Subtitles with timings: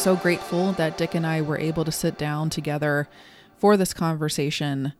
[0.00, 3.06] so grateful that Dick and I were able to sit down together
[3.58, 4.94] for this conversation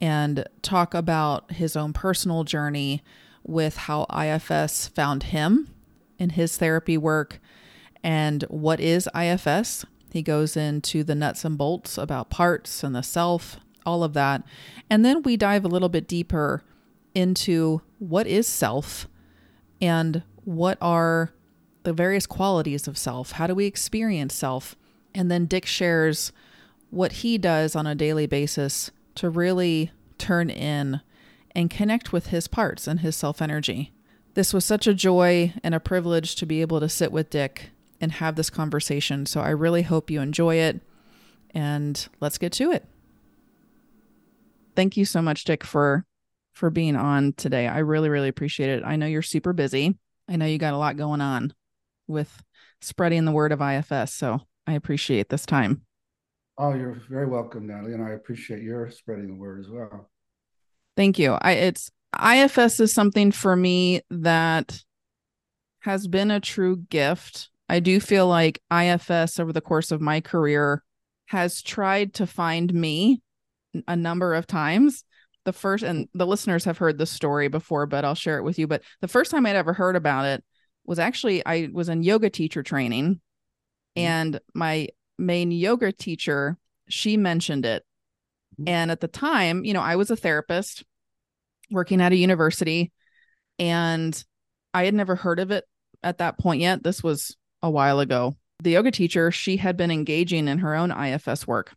[0.00, 3.00] and talk about his own personal journey
[3.44, 5.72] with how IFS found him
[6.18, 7.38] in his therapy work
[8.02, 9.84] and what is IFS.
[10.12, 14.42] He goes into the nuts and bolts about parts and the self, all of that.
[14.90, 16.64] And then we dive a little bit deeper
[17.14, 19.06] into what is self
[19.80, 21.30] and what are
[21.82, 23.32] the various qualities of self.
[23.32, 24.76] How do we experience self?
[25.14, 26.32] And then Dick shares
[26.90, 31.00] what he does on a daily basis to really turn in
[31.54, 33.92] and connect with his parts and his self energy.
[34.34, 37.70] This was such a joy and a privilege to be able to sit with Dick
[38.00, 39.26] and have this conversation.
[39.26, 40.80] So I really hope you enjoy it.
[41.52, 42.84] And let's get to it.
[44.76, 46.04] Thank you so much, Dick, for
[46.52, 47.66] for being on today.
[47.66, 48.84] I really, really appreciate it.
[48.84, 49.96] I know you're super busy.
[50.28, 51.52] I know you got a lot going on
[52.10, 52.42] with
[52.80, 54.14] spreading the word of IFS.
[54.14, 55.82] So I appreciate this time.
[56.58, 60.10] Oh, you're very welcome, Natalie, and I appreciate your spreading the word as well.
[60.96, 61.32] Thank you.
[61.32, 61.90] I it's
[62.22, 64.82] IFS is something for me that
[65.80, 67.48] has been a true gift.
[67.68, 70.82] I do feel like IFS over the course of my career
[71.26, 73.22] has tried to find me
[73.86, 75.04] a number of times.
[75.44, 78.58] The first, and the listeners have heard this story before, but I'll share it with
[78.58, 78.66] you.
[78.66, 80.44] But the first time I'd ever heard about it
[80.84, 84.00] was actually I was in yoga teacher training, mm-hmm.
[84.00, 87.84] and my main yoga teacher she mentioned it.
[88.60, 88.68] Mm-hmm.
[88.68, 90.84] And at the time, you know, I was a therapist
[91.70, 92.92] working at a university
[93.58, 94.22] and
[94.74, 95.64] I had never heard of it
[96.02, 96.82] at that point yet.
[96.82, 98.36] This was a while ago.
[98.62, 101.72] The yoga teacher, she had been engaging in her own IFS work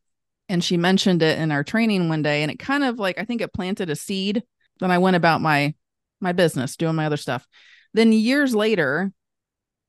[0.49, 3.25] and she mentioned it in our training one day and it kind of like I
[3.25, 4.43] think it planted a seed.
[4.79, 5.75] Then I went about my
[6.19, 7.47] my business doing my other stuff.
[7.93, 9.11] Then years later,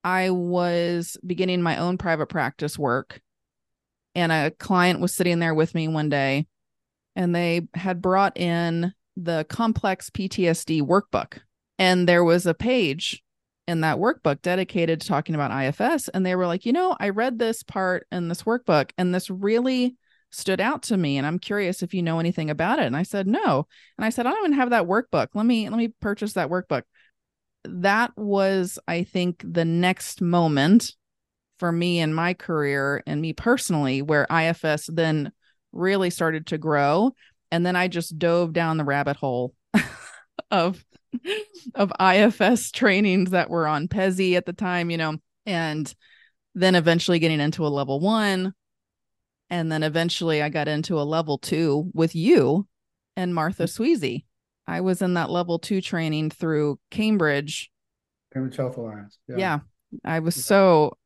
[0.03, 3.21] I was beginning my own private practice work
[4.15, 6.47] and a client was sitting there with me one day
[7.17, 11.39] and they had brought in the complex PTSD workbook.
[11.79, 13.23] And there was a page
[13.67, 16.09] in that workbook dedicated to talking about IFS.
[16.09, 19.31] And they were like, you know, I read this part in this workbook and this
[19.31, 19.97] really
[20.31, 21.17] stood out to me.
[21.17, 22.87] And I'm curious if you know anything about it.
[22.87, 23.67] And I said, no.
[23.97, 25.29] And I said, I don't even have that workbook.
[25.35, 26.83] Let me, let me purchase that workbook.
[27.65, 30.93] That was, I think, the next moment
[31.59, 35.33] for me in my career and me personally, where IFS then
[35.73, 37.15] really started to grow.
[37.51, 39.55] And then I just dove down the rabbit hole
[40.51, 40.85] of
[41.75, 45.95] of IFS trainings that were on PESI at the time, you know, and
[46.57, 48.53] then eventually getting into a level 1
[49.51, 52.67] and then eventually I got into a level 2 with you
[53.17, 53.83] and Martha mm-hmm.
[53.83, 54.25] Sweezy.
[54.67, 57.71] I was in that level 2 training through Cambridge
[58.33, 59.19] Cambridge Health Alliance.
[59.29, 59.37] Yeah.
[59.37, 59.59] yeah.
[60.05, 60.97] I was so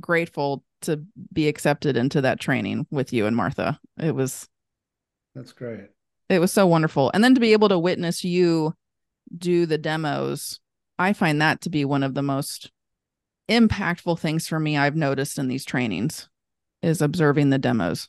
[0.00, 3.78] grateful to be accepted into that training with you and Martha.
[3.98, 4.48] It was
[5.34, 5.88] that's great.
[6.28, 7.10] It was so wonderful.
[7.12, 8.74] And then to be able to witness you
[9.36, 10.60] do the demos,
[10.98, 12.70] I find that to be one of the most
[13.50, 16.28] impactful things for me I've noticed in these trainings
[16.82, 18.08] is observing the demos.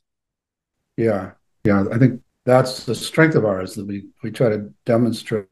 [0.97, 1.31] Yeah.
[1.65, 1.85] Yeah.
[1.91, 5.47] I think that's the strength of ours that we, we try to demonstrate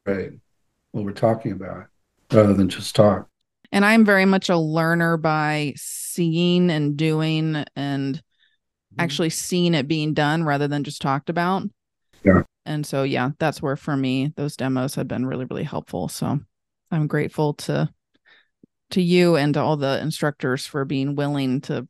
[0.92, 1.86] what we're talking about
[2.32, 3.28] rather than just talk.
[3.72, 8.22] And I'm very much a learner by seeing and doing and
[8.94, 9.02] Mm-hmm.
[9.02, 11.64] actually seeing it being done rather than just talked about.
[12.22, 12.42] Yeah.
[12.64, 16.08] And so yeah, that's where for me those demos have been really really helpful.
[16.08, 16.38] So
[16.92, 17.90] I'm grateful to
[18.90, 21.88] to you and to all the instructors for being willing to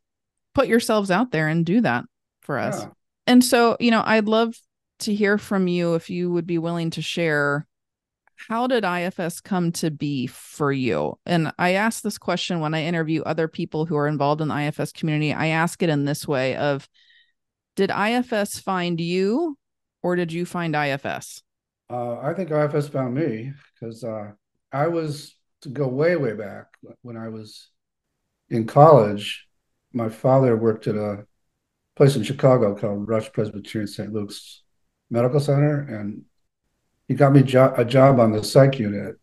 [0.55, 2.07] put yourselves out there and do that
[2.41, 2.81] for us.
[2.81, 2.89] Yeah.
[3.27, 4.55] And so, you know, I'd love
[5.01, 7.67] to hear from you if you would be willing to share
[8.49, 11.19] how did IFS come to be for you?
[11.25, 14.67] And I ask this question when I interview other people who are involved in the
[14.67, 15.33] IFS community.
[15.33, 16.89] I ask it in this way of
[17.77, 19.57] did IFS find you
[20.03, 21.43] or did you find IFS?
[21.91, 24.33] Uh, I think IFS found me because uh,
[24.73, 26.67] I was to go way, way back
[27.03, 27.69] when I was
[28.51, 29.47] in college.
[29.93, 31.25] My father worked at a
[31.97, 34.13] place in Chicago called Rush Presbyterian St.
[34.13, 34.64] Luke's
[35.15, 36.23] Medical Center, and
[37.09, 39.17] he got me jo- a job on the psych unit,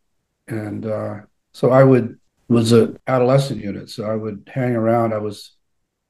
[0.48, 1.16] and uh,
[1.52, 2.18] so I would
[2.48, 3.90] was an adolescent unit.
[3.90, 5.14] So I would hang around.
[5.14, 5.56] I was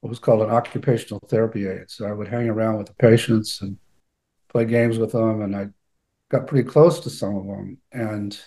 [0.02, 1.90] what was called an occupational therapy aide.
[1.90, 3.78] So I would hang around with the patients and
[4.50, 5.70] play games with them, and I
[6.30, 8.40] got pretty close to some of them, and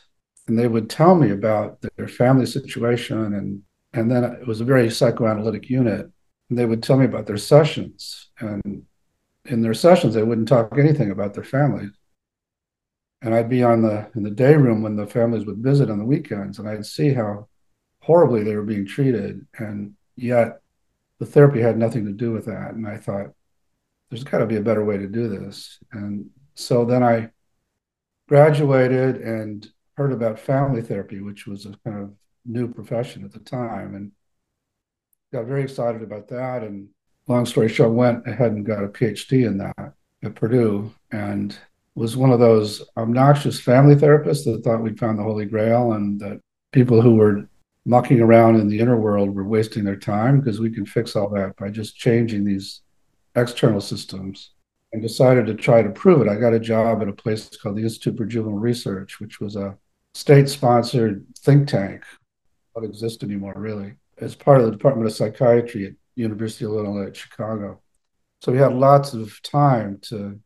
[0.46, 4.64] and they would tell me about their family situation, and and then it was a
[4.72, 6.10] very psychoanalytic unit.
[6.50, 8.84] And they would tell me about their sessions, and
[9.46, 11.90] in their sessions they wouldn't talk anything about their families
[13.24, 15.98] and I'd be on the in the day room when the families would visit on
[15.98, 17.48] the weekends, and I'd see how
[18.00, 20.60] horribly they were being treated, and yet
[21.18, 22.74] the therapy had nothing to do with that.
[22.74, 23.28] And I thought,
[24.10, 25.78] there's got to be a better way to do this.
[25.92, 27.30] And so then I
[28.28, 32.12] graduated and heard about family therapy, which was a kind of
[32.44, 34.12] new profession at the time, and
[35.32, 36.62] got very excited about that.
[36.62, 36.88] And
[37.26, 41.56] long story short, went ahead and got a PhD in that at Purdue, and
[41.94, 46.18] was one of those obnoxious family therapists that thought we'd found the Holy Grail and
[46.20, 46.40] that
[46.72, 47.48] people who were
[47.86, 51.28] mucking around in the inner world were wasting their time because we can fix all
[51.28, 52.80] that by just changing these
[53.36, 54.50] external systems.
[54.92, 56.28] And decided to try to prove it.
[56.28, 59.56] I got a job at a place called the Institute for Juvenile Research, which was
[59.56, 59.76] a
[60.14, 62.04] state sponsored think tank,
[62.76, 67.08] Don't exist anymore, really, as part of the Department of Psychiatry at University of Illinois
[67.08, 67.80] at Chicago.
[68.40, 70.38] So we had lots of time to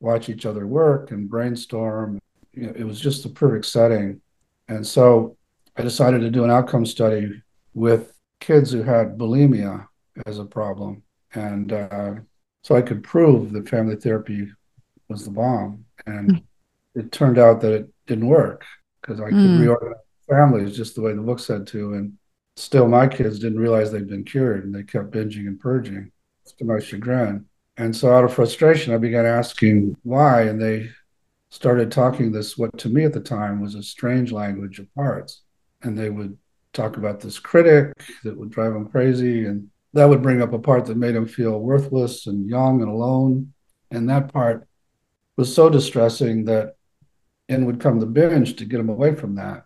[0.00, 2.20] watch each other work and brainstorm.
[2.52, 4.20] You know, it was just the perfect setting.
[4.68, 5.36] And so
[5.76, 7.42] I decided to do an outcome study
[7.74, 9.86] with kids who had bulimia
[10.26, 11.02] as a problem.
[11.34, 12.14] And uh,
[12.62, 14.48] so I could prove that family therapy
[15.08, 15.84] was the bomb.
[16.06, 16.42] And mm.
[16.94, 18.64] it turned out that it didn't work
[19.00, 19.60] because I could mm.
[19.60, 19.98] reorganize
[20.28, 21.94] families just the way the book said to.
[21.94, 22.14] And
[22.56, 26.10] still, my kids didn't realize they'd been cured and they kept binging and purging
[26.58, 27.46] to my chagrin.
[27.76, 30.42] And so, out of frustration, I began asking why.
[30.42, 30.90] And they
[31.50, 35.42] started talking this, what to me at the time was a strange language of parts.
[35.82, 36.38] And they would
[36.72, 37.92] talk about this critic
[38.22, 39.46] that would drive them crazy.
[39.46, 42.90] And that would bring up a part that made him feel worthless and young and
[42.90, 43.52] alone.
[43.90, 44.66] And that part
[45.36, 46.76] was so distressing that
[47.48, 49.63] in would come the binge to get him away from that.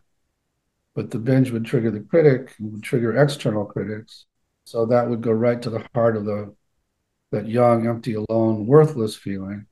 [0.99, 4.27] But the binge would trigger the critic, would trigger external critics.
[4.65, 6.53] So that would go right to the heart of the
[7.31, 9.67] that young, empty, alone, worthless feeling.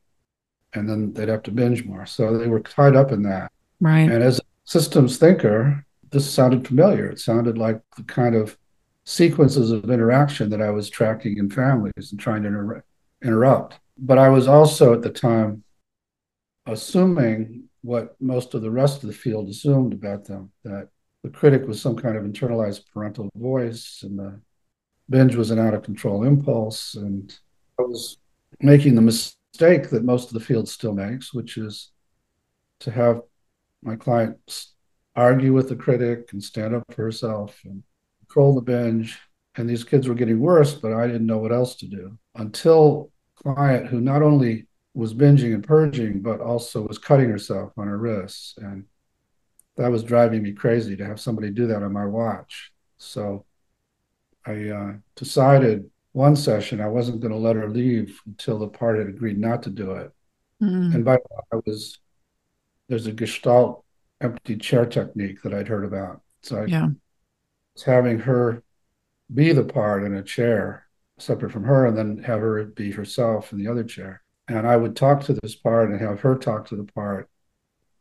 [0.72, 2.06] And then they'd have to binge more.
[2.06, 3.50] So they were tied up in that.
[3.80, 4.08] Right.
[4.08, 7.10] And as a systems thinker, this sounded familiar.
[7.10, 8.56] It sounded like the kind of
[9.04, 12.84] sequences of interaction that I was tracking in families and trying to inter-
[13.20, 13.80] interrupt.
[13.98, 15.64] But I was also at the time
[16.66, 20.90] assuming what most of the rest of the field assumed about them that
[21.26, 24.40] the critic was some kind of internalized parental voice and the
[25.10, 26.94] binge was an out of control impulse.
[26.94, 27.36] And
[27.80, 28.18] I was
[28.60, 31.90] making the mistake that most of the field still makes, which is
[32.78, 33.22] to have
[33.82, 34.74] my clients
[35.16, 37.82] argue with the critic and stand up for herself and
[38.20, 39.18] control the binge.
[39.56, 43.10] And these kids were getting worse, but I didn't know what else to do until
[43.34, 47.98] client who not only was binging and purging, but also was cutting herself on her
[47.98, 48.54] wrists.
[48.58, 48.84] And
[49.76, 52.72] that was driving me crazy to have somebody do that on my watch.
[52.98, 53.44] So
[54.46, 58.98] I uh, decided one session I wasn't going to let her leave until the part
[58.98, 60.12] had agreed not to do it.
[60.62, 60.94] Mm.
[60.94, 61.98] And by the way, I was
[62.88, 63.84] there's a Gestalt
[64.20, 66.22] empty chair technique that I'd heard about.
[66.42, 66.88] So I yeah
[67.84, 68.62] having her
[69.32, 70.86] be the part in a chair
[71.18, 74.22] separate from her and then have her be herself in the other chair.
[74.48, 77.28] And I would talk to this part and have her talk to the part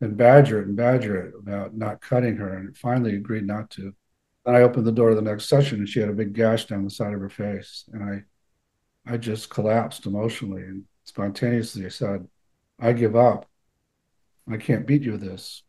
[0.02, 2.58] and badger it and badger it about not cutting her.
[2.58, 3.94] And finally agreed not to.
[4.46, 6.66] Then I opened the door to the next session and she had a big gash
[6.66, 7.86] down the side of her face.
[7.92, 8.24] And I
[9.08, 12.28] I just collapsed emotionally and spontaneously I said,
[12.80, 13.48] I give up.
[14.52, 15.64] I can't beat you with this.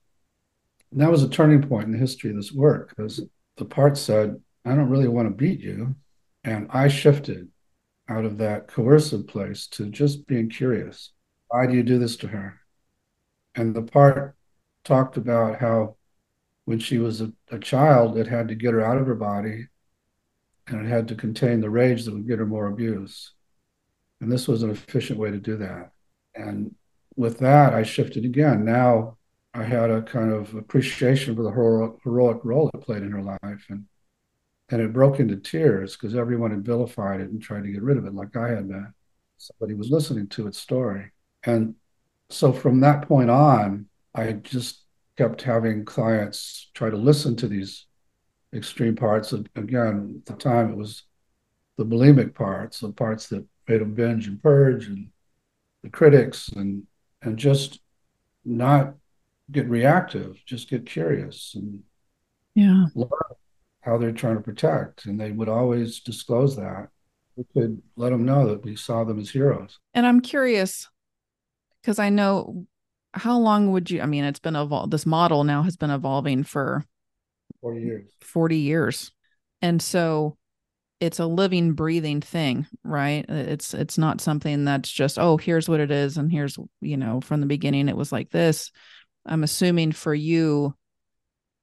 [0.90, 3.20] And that was a turning point in the history of this work because
[3.56, 5.94] the part said, I don't really want to beat you.
[6.44, 7.48] And I shifted
[8.08, 11.12] out of that coercive place to just being curious.
[11.48, 12.60] Why do you do this to her?
[13.56, 14.36] And the part
[14.84, 15.96] talked about how
[16.66, 19.68] when she was a, a child, it had to get her out of her body
[20.66, 23.32] and it had to contain the rage that would get her more abuse.
[24.20, 25.92] And this was an efficient way to do that.
[26.34, 26.74] And
[27.16, 28.64] with that, I shifted again.
[28.64, 29.16] Now
[29.54, 33.22] I had a kind of appreciation for the heroic, heroic role it played in her
[33.22, 33.86] life, and
[34.68, 37.96] and it broke into tears because everyone had vilified it and tried to get rid
[37.96, 38.92] of it, like I had been.
[39.38, 41.12] Somebody was listening to its story,
[41.44, 41.76] and
[42.30, 44.82] so from that point on, I just
[45.16, 47.86] kept having clients try to listen to these
[48.54, 49.32] extreme parts.
[49.32, 51.04] And Again, at the time, it was
[51.76, 55.08] the bulimic parts, the parts that made them binge and purge, and
[55.82, 56.84] the critics, and
[57.22, 57.80] and just
[58.44, 58.94] not
[59.50, 61.82] get reactive, just get curious and
[62.54, 63.08] yeah, learn
[63.80, 65.06] how they're trying to protect.
[65.06, 66.88] And they would always disclose that.
[67.36, 69.78] We could let them know that we saw them as heroes.
[69.94, 70.88] And I'm curious
[71.86, 72.66] because I know
[73.14, 76.42] how long would you, I mean, it's been evolved, this model now has been evolving
[76.42, 76.84] for
[77.60, 78.10] 40 years.
[78.20, 79.12] 40 years.
[79.62, 80.36] And so
[80.98, 85.78] it's a living breathing thing right it's it's not something that's just oh here's what
[85.78, 88.72] it is and here's you know from the beginning it was like this
[89.26, 90.74] I'm assuming for you,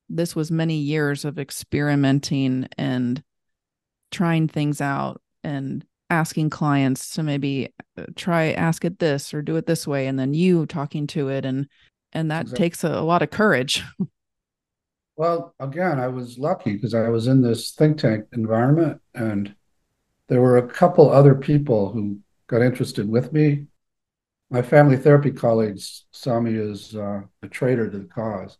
[0.10, 3.24] this was many years of experimenting and
[4.12, 9.55] trying things out and asking clients to maybe uh, try ask it this or do
[9.55, 11.67] it this way and then you talking to it and
[12.13, 12.65] and that exactly.
[12.65, 13.84] takes a, a lot of courage
[15.15, 19.55] well again i was lucky because i was in this think tank environment and
[20.29, 23.65] there were a couple other people who got interested with me
[24.51, 28.58] my family therapy colleagues saw me as uh, a traitor to the cause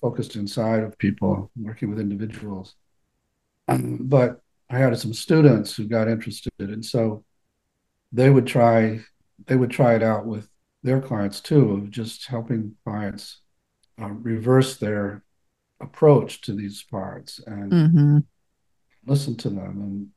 [0.00, 2.74] focused inside of people working with individuals
[3.68, 7.24] um, but I had some students who got interested, and so
[8.12, 9.00] they would try
[9.46, 10.48] they would try it out with
[10.82, 13.40] their clients too, of just helping clients
[14.00, 15.22] uh, reverse their
[15.80, 18.18] approach to these parts and mm-hmm.
[19.06, 19.80] listen to them.
[19.80, 20.08] And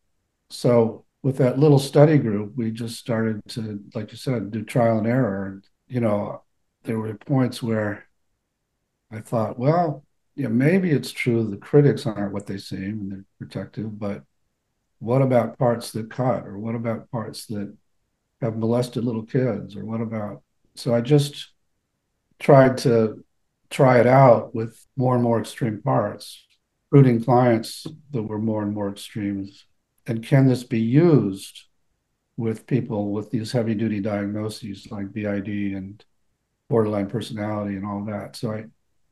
[0.50, 4.98] so with that little study group, we just started to, like you said, do trial
[4.98, 5.46] and error.
[5.48, 6.44] And, you know,
[6.84, 8.06] there were points where
[9.12, 10.04] I thought, well,
[10.36, 14.24] yeah, maybe it's true the critics aren't what they seem and they're protective, but
[15.04, 17.76] what about parts that cut or what about parts that
[18.42, 20.42] have molested little kids or what about
[20.76, 21.52] so i just
[22.40, 23.24] tried to
[23.70, 26.46] try it out with more and more extreme parts
[26.94, 29.66] recruiting clients that were more and more extremes.
[30.06, 31.64] And can this be used
[32.38, 36.06] with people with these heavy duty diagnoses like DID and
[36.70, 38.36] borderline personality and all that?
[38.36, 38.66] So i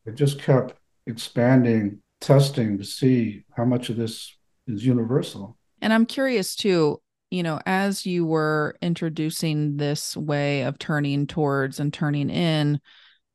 [0.05, 0.75] it just kept
[1.07, 4.35] expanding testing to see how much of this
[4.67, 10.77] is universal and I'm curious too, you know, as you were introducing this way of
[10.77, 12.79] turning towards and turning in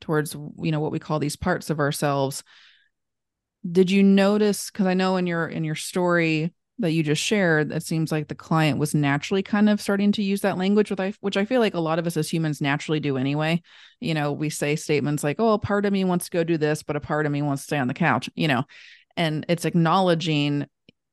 [0.00, 2.44] towards, you know, what we call these parts of ourselves,
[3.70, 7.72] did you notice because I know in your in your story that you just shared,
[7.72, 11.00] it seems like the client was naturally kind of starting to use that language, with
[11.00, 13.62] I, which I feel like a lot of us as humans naturally do anyway.
[13.98, 16.58] You know, we say statements like, "Oh, a part of me wants to go do
[16.58, 18.64] this, but a part of me wants to stay on the couch." You know,
[19.16, 20.66] and it's acknowledging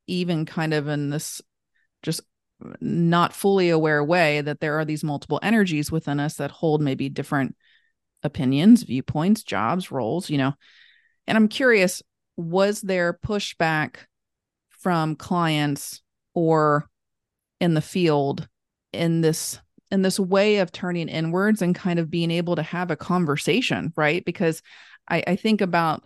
[0.07, 1.41] even kind of in this
[2.01, 2.21] just
[2.79, 7.09] not fully aware way that there are these multiple energies within us that hold maybe
[7.09, 7.55] different
[8.23, 10.53] opinions, viewpoints, jobs, roles, you know.
[11.27, 12.01] And I'm curious,
[12.37, 13.95] was there pushback
[14.69, 16.01] from clients
[16.33, 16.89] or
[17.59, 18.47] in the field
[18.91, 19.59] in this
[19.91, 23.93] in this way of turning inwards and kind of being able to have a conversation,
[23.95, 24.25] right?
[24.25, 24.63] Because
[25.07, 26.03] I, I think about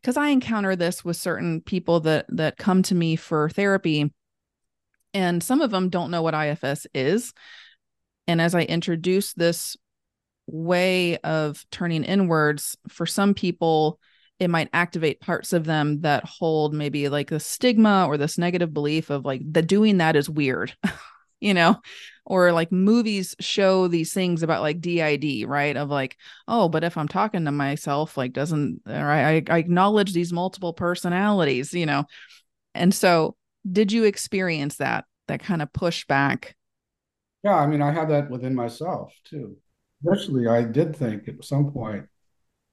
[0.00, 4.12] because I encounter this with certain people that that come to me for therapy
[5.14, 7.32] and some of them don't know what IFS is.
[8.26, 9.76] And as I introduce this
[10.46, 13.98] way of turning inwards, for some people,
[14.38, 18.72] it might activate parts of them that hold maybe like the stigma or this negative
[18.72, 20.76] belief of like the doing that is weird.
[21.40, 21.76] you know
[22.28, 25.76] or like movies show these things about like DID right?
[25.76, 26.16] Of like
[26.46, 30.72] oh but if i'm talking to myself like doesn't right I, I acknowledge these multiple
[30.72, 32.04] personalities you know?
[32.74, 33.34] And so
[33.70, 36.52] did you experience that that kind of pushback?
[37.42, 39.56] Yeah i mean i had that within myself too.
[40.06, 42.06] Especially, i did think at some point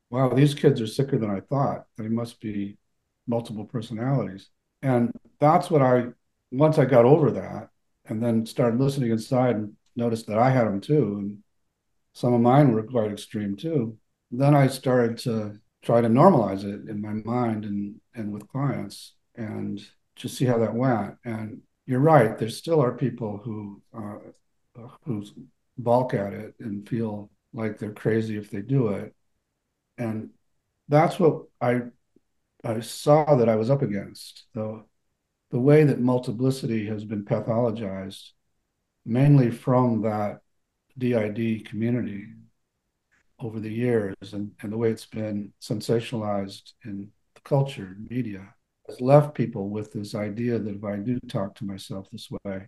[0.09, 1.85] wow these kids are sicker than i thought.
[1.97, 2.77] They must be
[3.27, 4.49] multiple personalities.
[4.81, 6.07] And that's what i
[6.51, 7.69] once i got over that
[8.07, 11.17] and then started listening inside and noticed that I had them too.
[11.19, 11.37] And
[12.13, 13.97] some of mine were quite extreme too.
[14.31, 19.13] Then I started to try to normalize it in my mind and, and with clients
[19.35, 19.81] and
[20.15, 21.15] just see how that went.
[21.23, 24.17] And you're right, there still are people who uh,
[25.03, 25.25] who
[25.77, 29.13] balk at it and feel like they're crazy if they do it.
[29.97, 30.31] And
[30.87, 31.81] that's what I
[32.63, 34.45] I saw that I was up against.
[34.53, 34.85] Though
[35.51, 38.31] the way that multiplicity has been pathologized,
[39.05, 40.39] mainly from that
[40.97, 42.27] DID community
[43.39, 48.53] over the years, and, and the way it's been sensationalized in the culture, media,
[48.87, 52.67] has left people with this idea that if I do talk to myself this way,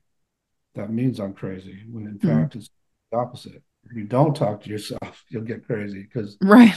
[0.76, 2.28] that means I'm crazy, when in mm-hmm.
[2.28, 2.70] fact it's
[3.12, 3.64] the opposite.
[3.86, 6.76] If you don't talk to yourself, you'll get crazy because right.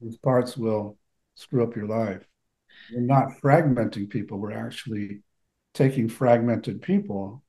[0.00, 0.98] these parts will
[1.34, 2.27] screw up your life
[2.92, 4.38] we're not fragmenting people.
[4.38, 5.22] We're actually
[5.74, 7.42] taking fragmented people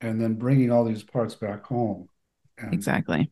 [0.00, 2.08] and then bringing all these parts back home.
[2.58, 3.30] And exactly.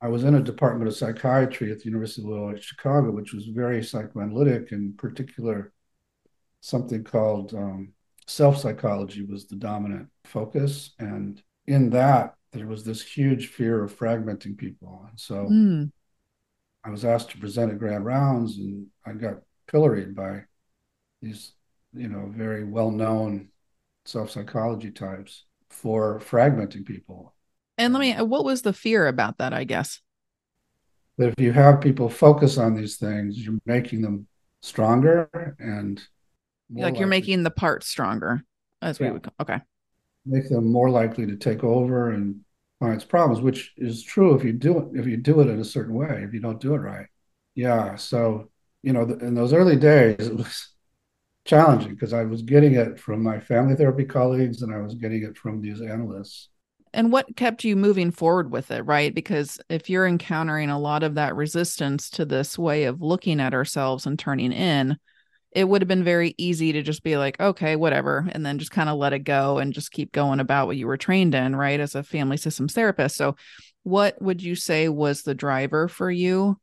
[0.00, 3.46] I was in a department of psychiatry at the University of Loyola Chicago, which was
[3.46, 4.70] very psychoanalytic.
[4.70, 5.72] In particular,
[6.60, 7.92] something called um,
[8.26, 13.96] self psychology was the dominant focus, and in that there was this huge fear of
[13.96, 15.04] fragmenting people.
[15.08, 15.90] And so mm.
[16.84, 20.44] I was asked to present at Grand Rounds, and I got pilloried by
[21.22, 21.52] these,
[21.94, 23.48] you know, very well known
[24.04, 27.34] self psychology types for fragmenting people.
[27.76, 30.00] And let me, what was the fear about that, I guess?
[31.18, 34.26] That if you have people focus on these things, you're making them
[34.62, 36.02] stronger and
[36.74, 38.42] like you're making the parts stronger,
[38.82, 39.06] as yeah.
[39.06, 39.60] we would, okay.
[40.26, 42.40] make them more likely to take over and
[42.80, 45.64] clients' problems, which is true if you do it if you do it in a
[45.64, 46.22] certain way.
[46.22, 47.06] If you don't do it right,
[47.54, 47.96] yeah.
[47.96, 48.50] So
[48.82, 50.68] you know, in those early days, it was
[51.48, 55.22] challenging because I was getting it from my family therapy colleagues and I was getting
[55.22, 56.50] it from these analysts.
[56.92, 59.14] And what kept you moving forward with it, right?
[59.14, 63.54] Because if you're encountering a lot of that resistance to this way of looking at
[63.54, 64.98] ourselves and turning in,
[65.52, 68.70] it would have been very easy to just be like, okay, whatever, and then just
[68.70, 71.56] kind of let it go and just keep going about what you were trained in,
[71.56, 71.80] right?
[71.80, 73.16] As a family systems therapist.
[73.16, 73.36] So,
[73.84, 76.58] what would you say was the driver for you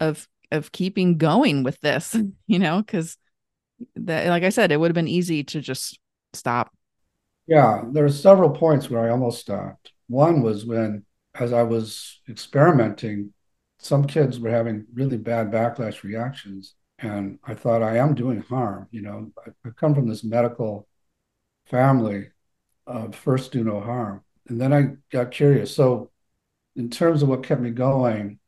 [0.00, 2.16] of of keeping going with this?
[2.46, 3.16] You know, because
[3.96, 5.98] that, like I said, it would have been easy to just
[6.32, 6.72] stop.
[7.46, 9.92] Yeah, there were several points where I almost stopped.
[10.08, 11.04] One was when,
[11.34, 13.32] as I was experimenting,
[13.78, 18.88] some kids were having really bad backlash reactions and I thought I am doing harm.
[18.90, 20.88] You know, I, I come from this medical
[21.66, 22.28] family
[22.86, 25.74] of first do no harm, and then I got curious.
[25.74, 26.10] So,
[26.76, 28.38] in terms of what kept me going,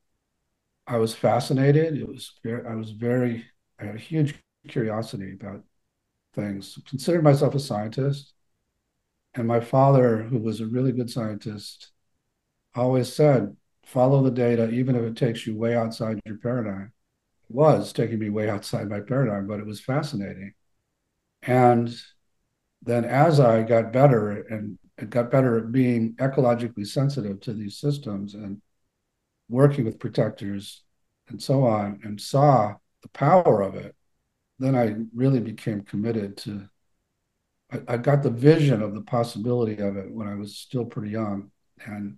[0.86, 1.96] I was fascinated.
[1.98, 3.44] It was very, I was very,
[3.80, 4.34] I had a huge
[4.68, 5.64] curiosity about
[6.34, 6.78] things.
[6.88, 8.34] Considered myself a scientist,
[9.34, 11.92] and my father, who was a really good scientist,
[12.74, 16.92] always said, "Follow the data, even if it takes you way outside your paradigm."
[17.48, 20.54] It was taking me way outside my paradigm, but it was fascinating.
[21.42, 21.94] And
[22.82, 24.78] then as I got better and
[25.10, 28.62] got better at being ecologically sensitive to these systems and
[29.48, 30.82] working with protectors
[31.28, 33.94] and so on, and saw the power of it,
[34.58, 36.68] then I really became committed to.
[37.72, 41.10] I, I got the vision of the possibility of it when I was still pretty
[41.10, 41.50] young,
[41.84, 42.16] and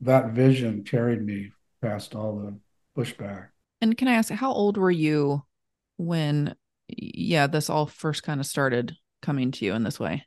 [0.00, 1.50] that vision carried me
[1.82, 2.58] past all the
[3.00, 3.48] pushback.
[3.80, 5.44] And can I ask, how old were you
[5.96, 6.54] when,
[6.88, 10.26] yeah, this all first kind of started coming to you in this way?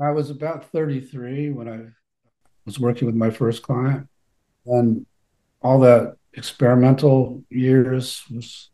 [0.00, 1.86] I was about 33 when I
[2.64, 4.08] was working with my first client.
[4.66, 5.06] And
[5.62, 8.70] all that experimental years was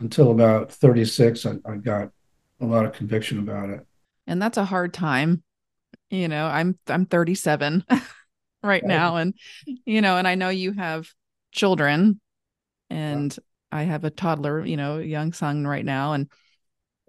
[0.00, 2.10] until about 36, I, I got
[2.60, 3.86] a lot of conviction about it.
[4.26, 5.42] And that's a hard time.
[6.10, 7.84] You know, I'm I'm 37
[8.62, 9.16] right now.
[9.16, 9.34] And,
[9.84, 11.08] you know, and I know you have
[11.52, 12.20] children
[12.88, 13.78] and yeah.
[13.78, 16.28] I have a toddler, you know, young son right now and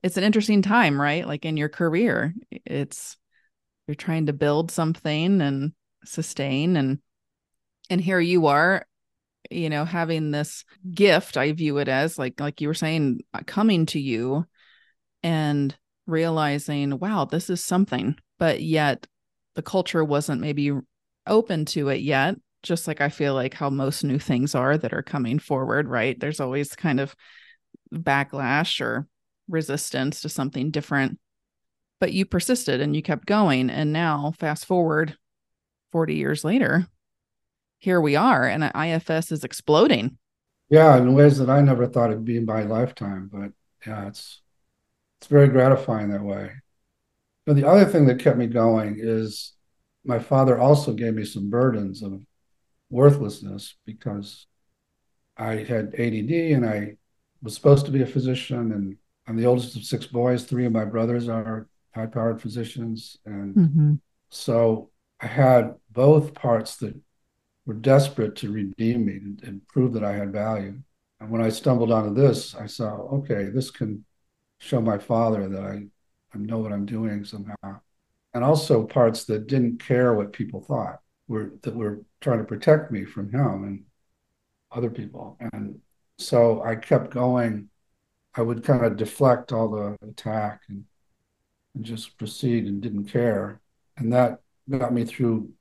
[0.04, 1.28] it's an interesting time, right?
[1.28, 2.34] Like in your career,
[2.66, 3.18] it's
[3.88, 5.74] you're trying to build something and
[6.06, 7.00] sustain and
[7.90, 8.86] and here you are
[9.54, 13.42] you know having this gift i view it as like like you were saying uh,
[13.46, 14.46] coming to you
[15.24, 15.76] and
[16.08, 19.08] realizing wow this is something but yet
[19.56, 20.72] the culture wasn't maybe
[21.28, 24.94] open to it yet just like I feel like how most new things are that
[24.94, 26.20] are coming forward, right?
[26.20, 27.16] There's always kind of
[27.94, 29.08] backlash or
[29.48, 31.20] resistance to something different.
[32.00, 33.70] But you persisted and you kept going.
[33.70, 35.18] And now, fast forward
[35.92, 36.88] 40 years later,
[37.82, 40.18] here we are, and IFS is exploding.
[40.70, 43.30] Yeah, in ways that I never thought it'd be in my lifetime.
[43.32, 43.52] But
[43.86, 44.42] yeah, it's
[45.20, 46.52] it's very gratifying that way.
[47.46, 49.54] But the other thing that kept me going is
[50.06, 52.22] my father also gave me some burdens of
[52.92, 54.46] worthlessness because
[55.36, 56.98] I had ADD and I
[57.42, 60.44] was supposed to be a physician and I'm the oldest of six boys.
[60.44, 63.18] Three of my brothers are high powered physicians.
[63.26, 63.94] And mm-hmm.
[64.30, 66.96] so I had both parts that
[67.66, 70.82] were desperate to redeem me and, and, prove that I had value.
[71.20, 74.04] And when I stumbled onto this, I saw, okay, this can
[74.58, 75.84] show my father that I,
[76.34, 77.80] I know what I'm doing somehow.
[78.34, 82.92] And also parts that didn't care what people thought were that were trying to protect
[82.92, 83.84] me from him and
[84.72, 85.38] other people.
[85.54, 85.80] And
[86.18, 87.70] so I kept going.
[88.36, 90.86] I would kind of deflect all the attack and,
[91.76, 93.60] and just proceed and didn't care.
[93.98, 95.52] And that got me through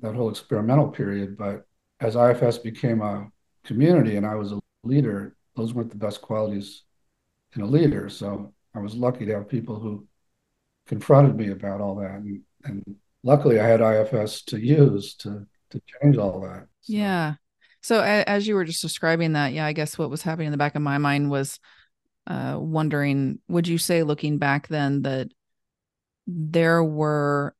[0.00, 1.36] that whole experimental period.
[1.36, 1.66] But
[2.00, 3.30] as IFS became a
[3.64, 6.82] community and I was a leader, those weren't the best qualities
[7.54, 8.08] in a leader.
[8.08, 10.06] So I was lucky to have people who
[10.86, 15.82] confronted me about all that and, and luckily I had IFS to use to to
[16.00, 16.66] change all that.
[16.80, 16.92] So.
[16.94, 17.34] Yeah.
[17.82, 20.58] So as you were just describing that, yeah, I guess what was happening in the
[20.58, 21.60] back of my mind was
[22.26, 25.28] uh, wondering, would you say looking back then that
[26.26, 27.54] there were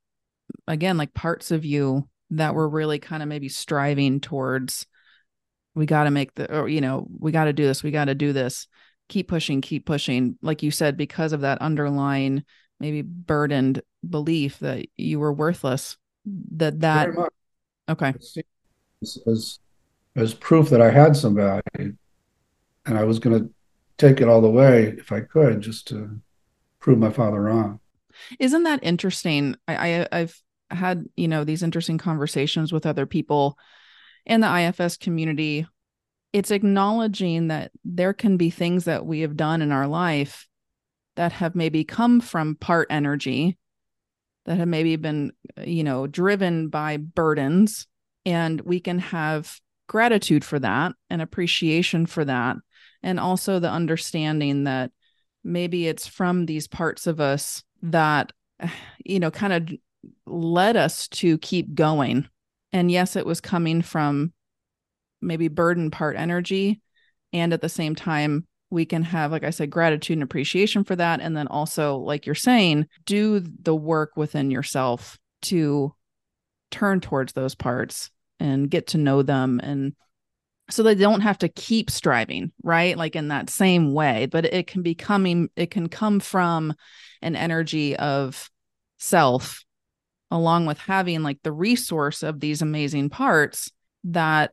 [0.66, 4.86] again like parts of you that we're really kind of maybe striving towards
[5.74, 8.06] we got to make the or you know we got to do this we got
[8.06, 8.66] to do this
[9.08, 10.36] keep pushing keep pushing.
[10.42, 12.44] Like you said because of that underlying
[12.80, 15.96] maybe burdened belief that you were worthless
[16.52, 17.08] that that
[17.88, 18.14] okay.
[19.02, 19.58] As
[20.16, 21.94] as proof that i had some value
[22.86, 23.48] and i was going to
[23.98, 26.20] take it all the way if i could just to
[26.80, 27.80] prove my father wrong.
[28.38, 29.56] Isn't that interesting?
[29.66, 33.59] I, I I've had, you know, these interesting conversations with other people
[34.26, 35.66] in the IFS community.
[36.33, 40.46] It's acknowledging that there can be things that we have done in our life
[41.16, 43.59] that have maybe come from part energy
[44.48, 47.87] that have maybe been, you know, driven by burdens.
[48.24, 52.57] And we can have gratitude for that and appreciation for that.
[53.02, 54.90] And also the understanding that
[55.44, 58.33] maybe it's from these parts of us that,
[59.04, 59.68] you know, kind of
[60.26, 62.28] led us to keep going.
[62.72, 64.32] And yes, it was coming from
[65.20, 66.80] maybe burden part energy.
[67.32, 70.94] And at the same time, we can have, like I said, gratitude and appreciation for
[70.96, 71.20] that.
[71.20, 75.94] And then also, like you're saying, do the work within yourself to
[76.70, 79.94] turn towards those parts and get to know them and
[80.70, 84.66] so they don't have to keep striving right like in that same way but it
[84.66, 86.74] can be coming it can come from
[87.22, 88.50] an energy of
[88.98, 89.64] self
[90.30, 93.70] along with having like the resource of these amazing parts
[94.04, 94.52] that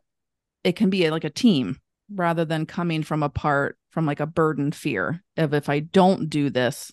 [0.64, 1.78] it can be like a team
[2.14, 6.30] rather than coming from a part from like a burden fear of if I don't
[6.30, 6.92] do this,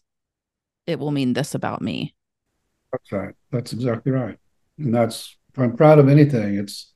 [0.86, 2.14] it will mean this about me.
[2.92, 3.34] That's right.
[3.50, 4.38] That's exactly right.
[4.78, 6.92] And that's if I'm proud of anything, it's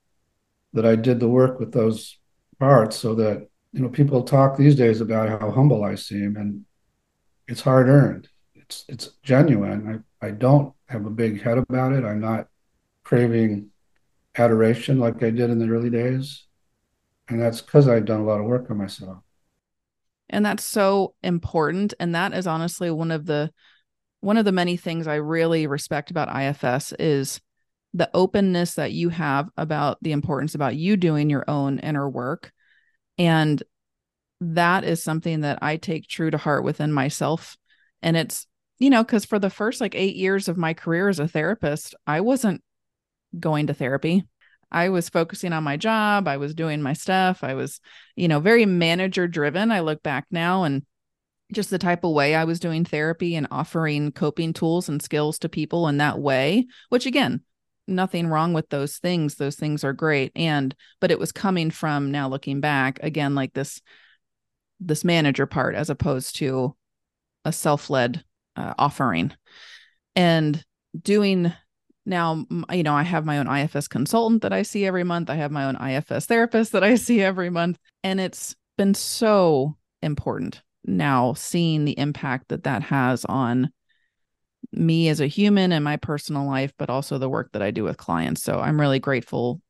[0.73, 2.19] that I did the work with those
[2.59, 6.65] parts so that you know people talk these days about how humble I seem and
[7.49, 8.29] it's hard earned.
[8.55, 10.05] It's it's genuine.
[10.23, 12.05] I, I don't have a big head about it.
[12.05, 12.49] I'm not
[13.05, 13.71] craving
[14.37, 16.45] adoration like I did in the early days.
[17.29, 19.19] And that's because I've done a lot of work on myself.
[20.29, 21.95] And that's so important.
[21.99, 23.53] And that is honestly one of the
[24.21, 27.41] one of the many things I really respect about IFS is
[27.95, 32.53] the openness that you have about the importance about you doing your own inner work.
[33.19, 33.63] And
[34.41, 37.57] that is something that I take true to heart within myself.
[38.03, 38.47] And it's
[38.79, 41.95] you know, because for the first like eight years of my career as a therapist,
[42.07, 42.63] I wasn't
[43.39, 44.25] going to therapy.
[44.71, 46.29] I was focusing on my job.
[46.29, 47.45] I was doing my stuff.
[47.45, 47.81] I was,
[48.17, 49.71] you know, very manager driven.
[49.71, 50.85] I look back now and
[51.53, 55.39] just the type of way I was doing therapy and offering coping tools and skills
[55.41, 57.43] to people in that way, which again,
[57.87, 59.37] nothing wrong with those things.
[59.37, 60.33] Those things are great.
[60.35, 63.81] And, but it was coming from now looking back again, like this,
[64.81, 66.77] this manager part as opposed to
[67.45, 68.25] a self led
[68.57, 69.33] uh, offering.
[70.15, 70.63] And
[71.01, 71.53] doing
[72.09, 75.29] now you know i have my own ifs consultant that i see every month.
[75.29, 77.79] I have my own ifs therapist that i see every month.
[78.03, 83.73] And it's been so important now seeing the impact that that has on
[84.73, 87.85] me as a human and my personal life but also the work that i do
[87.85, 88.43] with clients.
[88.43, 89.61] So i'm really grateful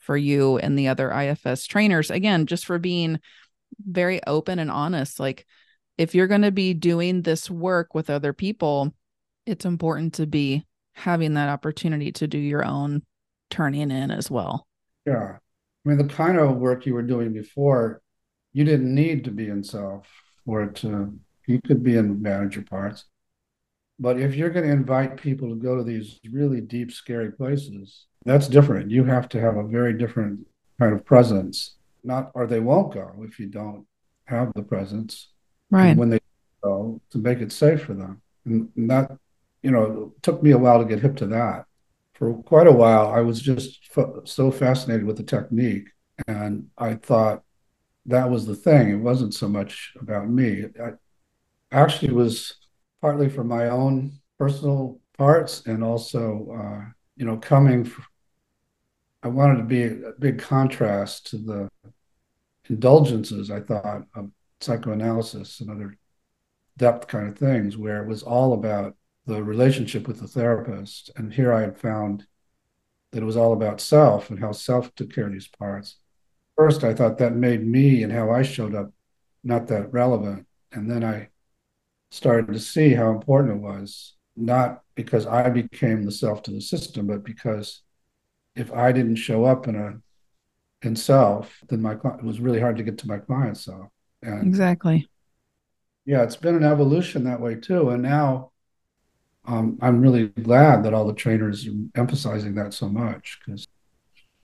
[0.00, 3.20] for you and the other ifs trainers again just for being
[3.86, 5.18] very open and honest.
[5.18, 5.46] Like
[5.96, 8.92] if you're going to be doing this work with other people,
[9.46, 13.02] it's important to be having that opportunity to do your own
[13.50, 14.66] turning in as well.
[15.06, 15.36] Yeah.
[15.36, 18.00] I mean, the kind of work you were doing before,
[18.52, 20.08] you didn't need to be in self
[20.44, 21.12] for it to,
[21.46, 23.04] you could be in manager parts.
[23.98, 28.06] But if you're going to invite people to go to these really deep, scary places,
[28.24, 28.90] that's different.
[28.90, 30.40] You have to have a very different
[30.80, 31.76] kind of presence.
[32.02, 33.86] Not, or they won't go if you don't
[34.26, 35.28] have the presence
[35.70, 35.96] right.
[35.96, 36.20] When they
[36.62, 38.22] go to make it safe for them.
[38.44, 39.16] And, that
[39.62, 41.66] you know took me a while to get hip to that.
[42.14, 43.80] For quite a while i was just
[44.24, 45.88] so fascinated with the technique.
[46.26, 47.42] And i thought
[48.06, 48.90] that was the thing.
[48.90, 50.66] It wasn't so much about me.
[50.82, 50.92] I
[51.72, 52.54] actually was
[53.00, 56.84] partly for my own personal parts and also uh,
[57.16, 58.04] you know coming from,
[59.22, 61.68] i wanted to be a big contrast to the
[62.68, 64.30] indulgences i thought of
[64.64, 65.96] psychoanalysis and other
[66.76, 68.96] depth kind of things where it was all about
[69.26, 71.10] the relationship with the therapist.
[71.16, 72.26] And here I had found
[73.12, 75.96] that it was all about self and how self took care of these parts.
[76.56, 78.92] First, I thought that made me and how I showed up
[79.42, 80.46] not that relevant.
[80.72, 81.28] And then I
[82.10, 86.60] started to see how important it was, not because I became the self to the
[86.60, 87.82] system, but because
[88.56, 90.00] if I didn't show up in a
[90.86, 93.88] in self, then my it was really hard to get to my client self.
[94.24, 95.08] And exactly.
[96.06, 97.90] Yeah, it's been an evolution that way too.
[97.90, 98.50] And now
[99.46, 103.66] um, I'm really glad that all the trainers are emphasizing that so much because,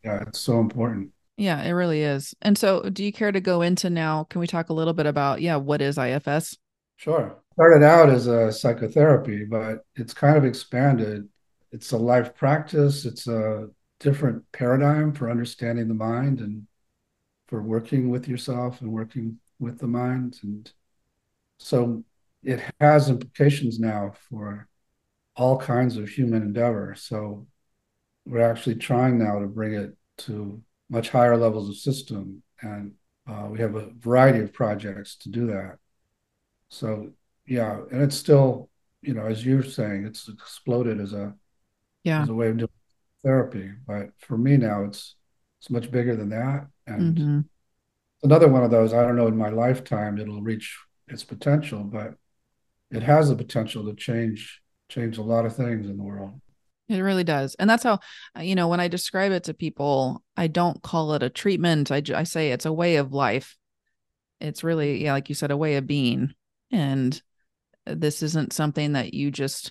[0.05, 1.11] yeah, it's so important.
[1.37, 2.35] Yeah, it really is.
[2.43, 4.25] And so, do you care to go into now?
[4.25, 6.59] Can we talk a little bit about, yeah, what is IFS?
[6.97, 7.35] Sure.
[7.55, 11.29] Started out as a psychotherapy, but it's kind of expanded.
[11.73, 13.69] It's a life practice, it's a
[14.01, 16.67] different paradigm for understanding the mind and
[17.49, 20.39] for working with yourself and working with the mind.
[20.43, 20.71] And
[21.59, 22.03] so
[22.43, 24.67] it has implications now for
[25.37, 26.95] all kinds of human endeavor.
[26.97, 27.47] So
[28.27, 32.43] we're actually trying now to bring it to much higher levels of system.
[32.63, 32.95] And
[33.29, 35.79] uh, we have a variety of projects to do that.
[36.69, 37.11] So,
[37.47, 38.71] yeah, and it's still,
[39.03, 41.35] you know, as you're saying, it's exploded as a
[42.05, 42.71] yeah as a way of doing
[43.23, 43.71] therapy.
[43.87, 45.17] But for me now, it's
[45.61, 46.67] it's much bigger than that.
[46.87, 47.41] And mm-hmm.
[48.23, 50.79] Another one of those, I don't know, in my lifetime it'll reach
[51.09, 52.15] its potential, but
[52.91, 56.41] it has the potential to change change a lot of things in the world.
[56.89, 57.55] It really does.
[57.61, 58.01] And that's how,
[58.41, 61.93] you know, when I describe it to people, I don't call it a treatment.
[61.93, 63.57] I, I say it's a way of life.
[64.41, 66.35] It's really, yeah, like you said, a way of being.
[66.73, 67.21] And
[67.87, 69.71] this isn't something that you just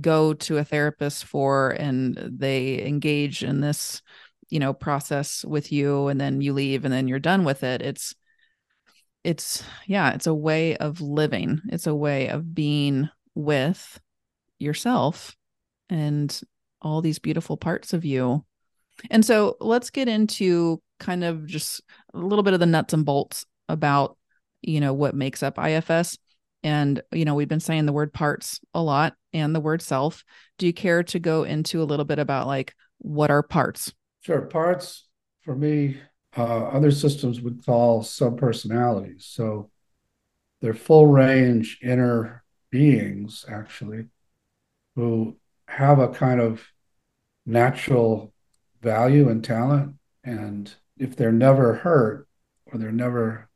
[0.00, 4.00] go to a therapist for and they engage in this,
[4.50, 7.82] you know, process with you and then you leave and then you're done with it.
[7.82, 8.14] It's,
[9.24, 11.60] it's, yeah, it's a way of living.
[11.70, 14.00] It's a way of being with
[14.58, 15.36] yourself
[15.90, 16.40] and
[16.80, 18.44] all these beautiful parts of you.
[19.10, 21.80] And so let's get into kind of just
[22.14, 24.16] a little bit of the nuts and bolts about,
[24.62, 26.18] you know, what makes up IFS.
[26.62, 30.24] And, you know, we've been saying the word parts a lot and the word self.
[30.58, 33.92] Do you care to go into a little bit about like what are parts?
[34.28, 34.42] Sure.
[34.42, 35.06] Parts
[35.40, 36.02] for me,
[36.36, 39.22] uh, other systems would call subpersonalities.
[39.22, 39.70] So
[40.60, 44.08] they're full range inner beings, actually,
[44.96, 46.62] who have a kind of
[47.46, 48.34] natural
[48.82, 49.94] value and talent.
[50.22, 52.28] And if they're never hurt
[52.66, 53.48] or they're never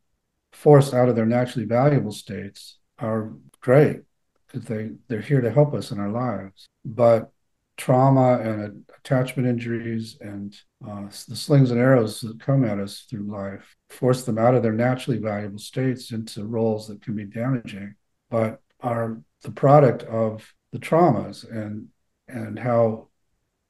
[0.52, 4.00] forced out of their naturally valuable states, are great
[4.46, 6.66] because they, they're here to help us in our lives.
[6.82, 7.30] But
[7.76, 10.56] trauma and attachment injuries and
[10.86, 14.62] uh, the slings and arrows that come at us through life force them out of
[14.62, 17.94] their naturally valuable states into roles that can be damaging,
[18.30, 21.88] but are the product of the traumas and
[22.28, 23.08] and how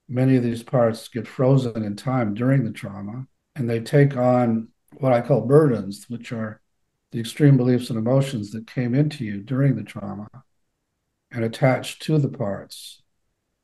[0.08, 4.68] many of these parts get frozen in time during the trauma and they take on
[4.98, 6.60] what I call burdens, which are
[7.12, 10.28] the extreme beliefs and emotions that came into you during the trauma
[11.30, 13.01] and attach to the parts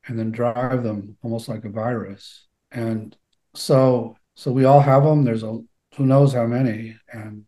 [0.09, 2.47] and then drive them almost like a virus.
[2.71, 3.15] And
[3.55, 5.23] so so we all have them.
[5.23, 5.59] There's a
[5.95, 7.45] who knows how many and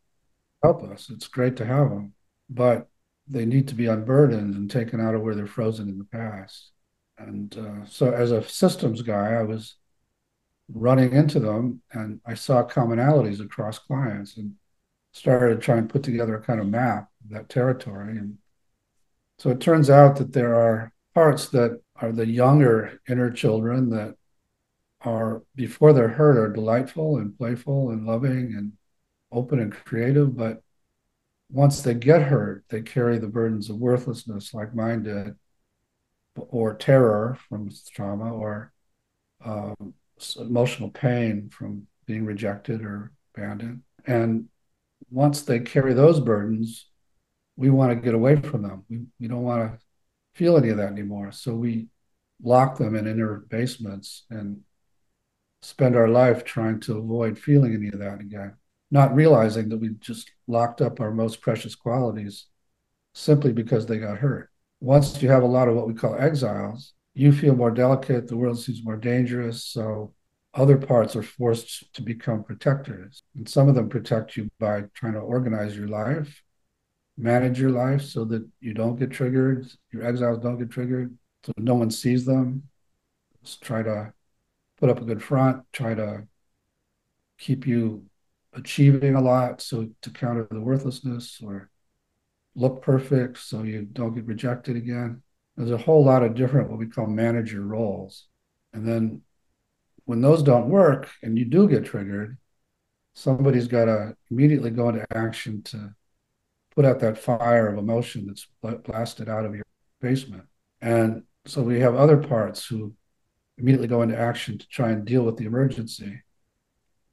[0.64, 1.10] help us.
[1.10, 2.14] It's great to have them,
[2.50, 2.88] but
[3.28, 6.72] they need to be unburdened and taken out of where they're frozen in the past.
[7.18, 9.76] And uh, so, as a systems guy, I was
[10.74, 14.54] running into them and I saw commonalities across clients and
[15.12, 18.18] started to try and put together a kind of map of that territory.
[18.18, 18.38] And
[19.40, 24.16] so it turns out that there are parts that are the younger inner children that
[25.02, 28.74] are, before they're hurt, are delightful and playful and loving and
[29.32, 30.36] open and creative.
[30.36, 30.62] But
[31.50, 35.36] once they get hurt, they carry the burdens of worthlessness like mine did
[36.36, 38.72] or terror from trauma or
[39.44, 39.94] um,
[40.40, 43.82] emotional pain from being rejected or abandoned.
[44.06, 44.48] And
[45.10, 46.88] once they carry those burdens,
[47.56, 48.86] we want to get away from them.
[48.90, 49.86] We, we don't want to
[50.34, 51.32] feel any of that anymore.
[51.32, 51.88] So we
[52.42, 54.62] lock them in inner basements and
[55.62, 58.56] spend our life trying to avoid feeling any of that again,
[58.90, 62.48] not realizing that we just locked up our most precious qualities
[63.14, 66.94] simply because they got hurt once you have a lot of what we call exiles,
[67.14, 69.64] you feel more delicate, the world seems more dangerous.
[69.64, 70.14] So
[70.54, 73.24] other parts are forced to become protectors.
[73.36, 76.42] And some of them protect you by trying to organize your life,
[77.18, 81.52] manage your life so that you don't get triggered, your exiles don't get triggered, so
[81.58, 82.64] no one sees them.
[83.44, 84.14] Just try to
[84.78, 86.28] put up a good front, try to
[87.38, 88.06] keep you
[88.54, 91.70] achieving a lot so to counter the worthlessness or
[92.56, 95.22] look perfect so you don't get rejected again.
[95.56, 98.28] There's a whole lot of different what we call manager roles.
[98.74, 99.22] And then
[100.06, 102.38] when those don't work and you do get triggered,
[103.14, 105.94] somebody's got to immediately go into action to
[106.76, 108.48] put out that fire of emotion that's
[108.84, 109.66] blasted out of your
[110.00, 110.44] basement.
[110.82, 112.94] And so we have other parts who
[113.58, 116.22] immediately go into action to try and deal with the emergency.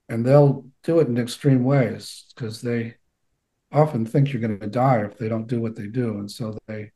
[0.09, 2.94] And they'll do it in extreme ways because they
[3.71, 6.57] often think you're going to die if they don't do what they do, and so
[6.66, 6.90] they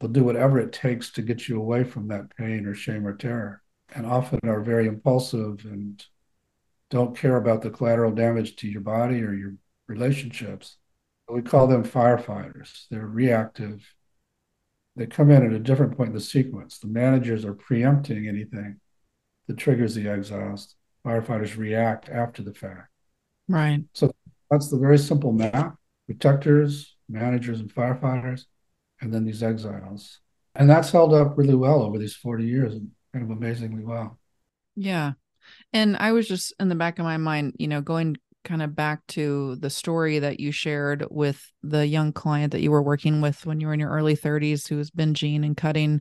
[0.00, 3.14] will do whatever it takes to get you away from that pain or shame or
[3.14, 3.62] terror,
[3.94, 6.06] and often are very impulsive and
[6.88, 9.54] don't care about the collateral damage to your body or your
[9.86, 10.77] relationships.
[11.30, 12.86] We call them firefighters.
[12.90, 13.86] They're reactive.
[14.96, 16.78] They come in at a different point in the sequence.
[16.78, 18.80] The managers are preempting anything
[19.46, 20.74] that triggers the exiles.
[21.06, 22.88] Firefighters react after the fact.
[23.46, 23.84] Right.
[23.94, 24.12] So
[24.50, 28.44] that's the very simple map protectors, managers, and firefighters,
[29.00, 30.20] and then these exiles.
[30.54, 34.18] And that's held up really well over these 40 years, and kind of amazingly well.
[34.74, 35.12] Yeah.
[35.72, 38.16] And I was just in the back of my mind, you know, going
[38.48, 42.70] kind of back to the story that you shared with the young client that you
[42.70, 46.00] were working with when you were in your early 30s who was binging and cutting.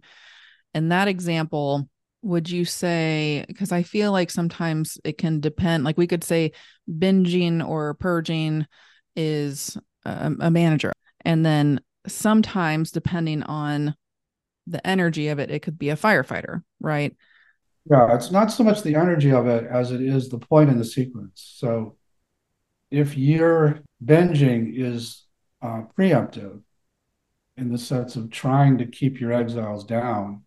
[0.74, 1.90] And that example,
[2.22, 6.54] would you say, because I feel like sometimes it can depend, like we could say
[6.90, 8.66] binging or purging
[9.16, 10.94] is a, a manager.
[11.26, 13.94] And then sometimes, depending on
[14.68, 17.14] the energy of it, it could be a firefighter, right?
[17.90, 20.78] Yeah, it's not so much the energy of it as it is the point in
[20.78, 21.56] the sequence.
[21.58, 21.98] So
[22.92, 25.26] if your binging is
[25.62, 26.62] uh, preemptive
[27.58, 30.44] in the sense of trying to keep your exiles down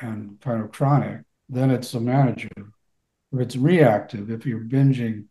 [0.00, 2.50] and kind of chronic, then it's a manager.
[3.32, 5.26] If it's reactive, if you're binging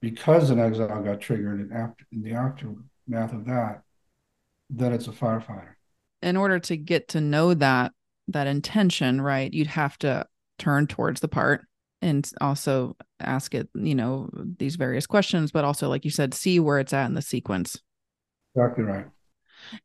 [0.00, 3.82] because an exile got triggered in, after, in the aftermath of that,
[4.70, 5.74] then it's a firefighter.
[6.22, 7.92] In order to get to know that
[8.28, 10.26] that intention, right, you'd have to
[10.58, 11.66] turn towards the part
[12.02, 16.60] and also ask it, you know, these various questions, but also, like you said, see
[16.60, 17.80] where it's at in the sequence.
[18.54, 19.06] Exactly right.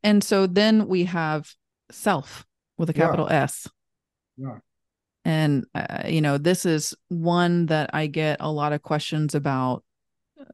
[0.04, 1.50] And so then we have
[1.92, 2.46] self
[2.78, 3.44] with a capital yeah.
[3.44, 3.70] S.
[4.38, 4.58] Yeah.
[5.24, 9.84] And, uh, you know, this is one that I get a lot of questions about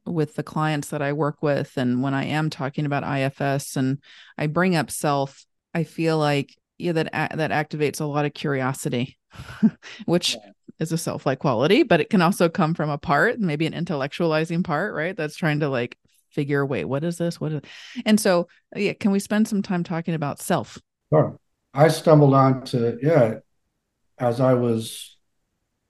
[0.05, 1.77] with the clients that I work with.
[1.77, 3.99] And when I am talking about IFS and
[4.37, 9.17] I bring up self, I feel like, yeah, that, that activates a lot of curiosity,
[10.05, 13.65] which yeah is a self-like quality, but it can also come from a part, maybe
[13.65, 15.15] an intellectualizing part, right?
[15.15, 15.97] That's trying to like
[16.29, 17.39] figure, wait, what is this?
[17.39, 17.61] What is
[18.05, 20.79] and so yeah, can we spend some time talking about self?
[21.11, 21.37] Sure.
[21.73, 23.35] I stumbled onto yeah,
[24.19, 25.17] as I was,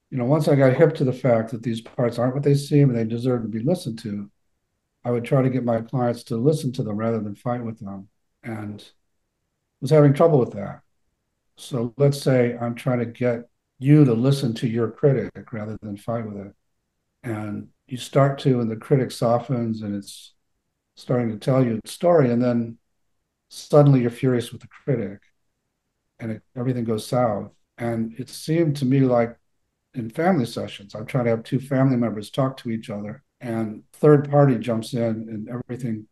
[0.10, 2.56] you know, once I got hip to the fact that these parts aren't what they
[2.56, 4.30] seem and they deserve to be listened to,
[5.04, 7.80] I would try to get my clients to listen to them rather than fight with
[7.80, 8.08] them.
[8.44, 8.84] And
[9.82, 10.82] was having trouble with that.
[11.58, 15.98] So let's say I'm trying to get you to listen to your critic rather than
[15.98, 16.54] fight with it.
[17.24, 20.34] And you start to, and the critic softens and it's
[20.96, 22.32] starting to tell you a story.
[22.32, 22.78] And then
[23.50, 25.22] suddenly you're furious with the critic
[26.20, 27.52] and it, everything goes south.
[27.78, 29.38] And it seemed to me like
[29.94, 33.84] in family sessions, I'm trying to have two family members talk to each other and
[33.94, 36.08] third party jumps in and everything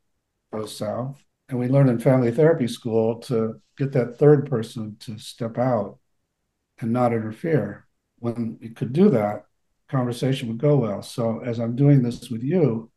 [0.51, 1.23] goes south.
[1.51, 5.99] And we learn in family therapy school to get that third person to step out
[6.79, 7.87] and not interfere.
[8.19, 9.43] When you could do that,
[9.89, 11.01] conversation would go well.
[11.01, 12.89] So as I'm doing this with you,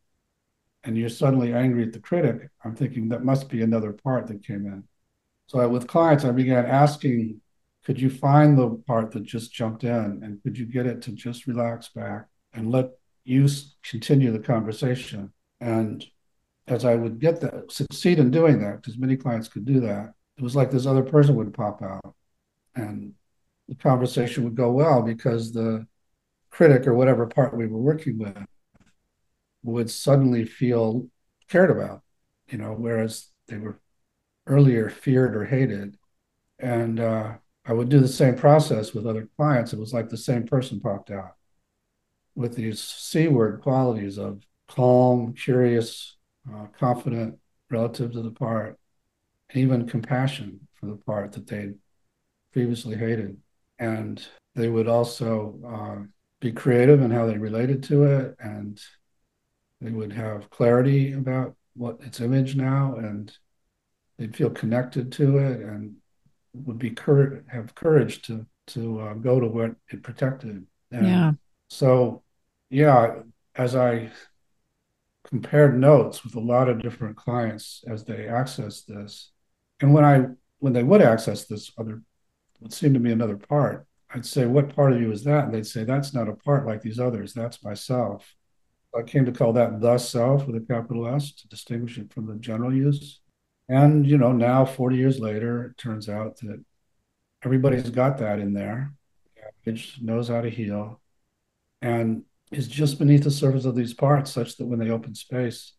[0.84, 4.46] and you're suddenly angry at the critic, I'm thinking that must be another part that
[4.46, 4.84] came in.
[5.48, 7.40] So I, with clients, I began asking,
[7.84, 11.12] could you find the part that just jumped in, and could you get it to
[11.12, 12.90] just relax back and let
[13.24, 13.48] you
[13.82, 15.32] continue the conversation?
[15.60, 16.04] And
[16.66, 20.14] as I would get that, succeed in doing that, because many clients could do that,
[20.36, 22.14] it was like this other person would pop out,
[22.74, 23.12] and
[23.68, 25.86] the conversation would go well because the
[26.50, 28.36] critic or whatever part we were working with
[29.62, 31.08] would suddenly feel
[31.48, 32.02] cared about,
[32.48, 33.78] you know, whereas they were
[34.46, 35.96] earlier feared or hated.
[36.58, 39.72] And uh, I would do the same process with other clients.
[39.72, 41.32] It was like the same person popped out
[42.34, 46.16] with these C word qualities of calm, curious,
[46.52, 47.38] uh, confident
[47.70, 48.78] relative to the part,
[49.50, 51.72] and even compassion for the part that they
[52.52, 53.36] previously hated.
[53.78, 56.04] And they would also uh,
[56.40, 58.80] be creative in how they related to it and
[59.80, 63.36] they would have clarity about what its image now and
[64.18, 65.96] they'd feel connected to it and
[66.52, 70.66] would be cur- have courage to to uh, go to what it protected.
[70.90, 71.32] And yeah.
[71.68, 72.22] so
[72.70, 73.20] yeah
[73.56, 74.10] as i
[75.24, 79.32] compared notes with a lot of different clients as they access this
[79.80, 80.24] and when i
[80.58, 82.02] when they would access this other
[82.64, 83.86] would seem to be another part.
[84.12, 85.44] I'd say, What part of you is that?
[85.44, 87.32] And they'd say, That's not a part like these others.
[87.32, 88.34] That's myself.
[88.96, 92.26] I came to call that the self with a capital S to distinguish it from
[92.26, 93.20] the general use.
[93.68, 96.62] And, you know, now 40 years later, it turns out that
[97.44, 98.92] everybody's got that in there.
[99.64, 101.00] It knows how to heal
[101.82, 102.22] and
[102.52, 105.72] is just beneath the surface of these parts, such that when they open space,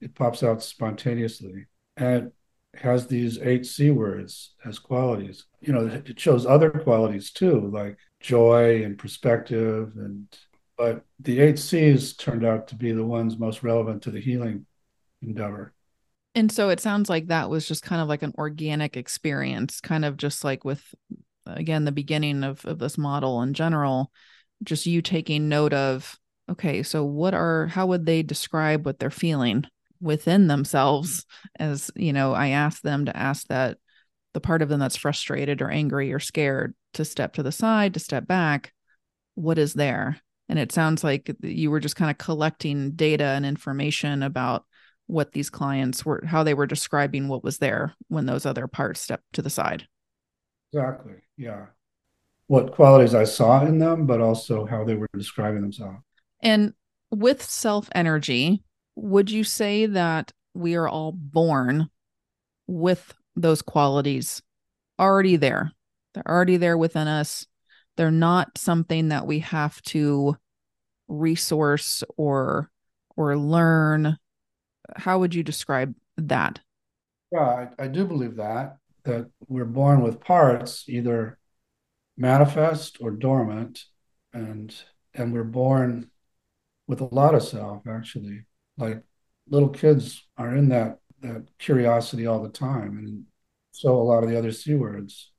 [0.00, 1.66] it pops out spontaneously.
[1.96, 2.32] And
[2.80, 5.46] has these eight C words as qualities.
[5.60, 10.26] You know, it shows other qualities too, like joy and perspective and
[10.76, 14.66] but the eight C's turned out to be the ones most relevant to the healing
[15.22, 15.72] endeavor.
[16.34, 20.04] And so it sounds like that was just kind of like an organic experience, kind
[20.04, 20.84] of just like with
[21.46, 24.12] again the beginning of, of this model in general,
[24.62, 26.18] just you taking note of,
[26.50, 29.64] okay, so what are how would they describe what they're feeling?
[29.98, 31.24] within themselves
[31.58, 33.78] as you know i asked them to ask that
[34.36, 37.94] the part of them that's frustrated or angry or scared to step to the side,
[37.94, 38.74] to step back.
[39.34, 40.20] What is there?
[40.50, 44.66] And it sounds like you were just kind of collecting data and information about
[45.06, 49.00] what these clients were, how they were describing what was there when those other parts
[49.00, 49.88] stepped to the side.
[50.74, 51.14] Exactly.
[51.38, 51.68] Yeah.
[52.48, 55.98] What qualities I saw in them, but also how they were describing themselves.
[56.40, 56.74] And
[57.10, 58.62] with self energy,
[58.94, 61.90] would you say that we are all born
[62.66, 64.42] with those qualities
[64.98, 65.72] already there?
[66.14, 67.46] They're already there within us.
[67.96, 70.36] They're not something that we have to
[71.08, 72.70] resource or
[73.16, 74.18] or learn.
[74.96, 76.60] How would you describe that?
[77.32, 81.38] Yeah, I, I do believe that that we're born with parts either
[82.16, 83.84] manifest or dormant,
[84.32, 84.74] and
[85.14, 86.10] and we're born
[86.86, 88.44] with a lot of self actually.
[88.78, 89.02] Like
[89.48, 93.24] little kids are in that that curiosity all the time, and
[93.72, 95.32] so a lot of the other c words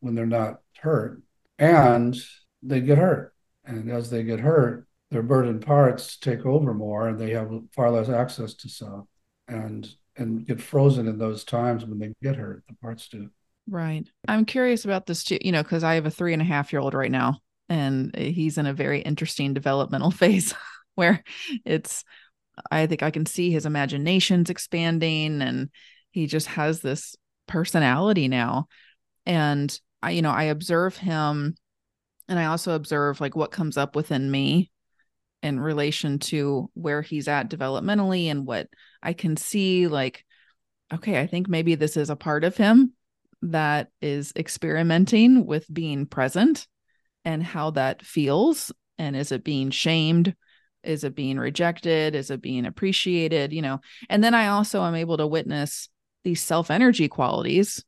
[0.00, 1.22] when they're not hurt,
[1.58, 2.16] and
[2.62, 7.18] they get hurt, and as they get hurt, their burdened parts take over more, and
[7.18, 9.06] they have far less access to self,
[9.48, 12.64] and and get frozen in those times when they get hurt.
[12.68, 13.30] The parts do.
[13.68, 14.06] Right.
[14.28, 16.72] I'm curious about this too, you know, because I have a three and a half
[16.72, 17.38] year old right now,
[17.68, 20.54] and eh, he's in a very interesting developmental phase
[20.94, 21.22] where
[21.64, 22.04] it's,
[22.70, 25.70] I think I can see his imagination's expanding and
[26.10, 27.16] he just has this
[27.48, 28.68] personality now.
[29.26, 31.56] And I, you know, I observe him
[32.28, 34.70] and I also observe like what comes up within me
[35.42, 38.68] in relation to where he's at developmentally and what
[39.02, 40.24] I can see like,
[40.92, 42.92] okay, I think maybe this is a part of him
[43.42, 46.66] that is experimenting with being present
[47.24, 48.72] and how that feels.
[48.98, 50.34] And is it being shamed?
[50.82, 52.14] Is it being rejected?
[52.14, 53.52] Is it being appreciated?
[53.52, 55.88] You know, and then I also am able to witness
[56.24, 57.84] these self energy qualities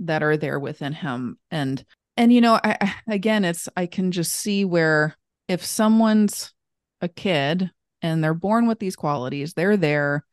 [0.00, 1.38] that are there within him.
[1.50, 1.84] And,
[2.16, 5.16] and, you know, I, again, it's, I can just see where
[5.48, 6.52] if someone's
[7.00, 7.70] a kid
[8.02, 10.24] and they're born with these qualities, they're there.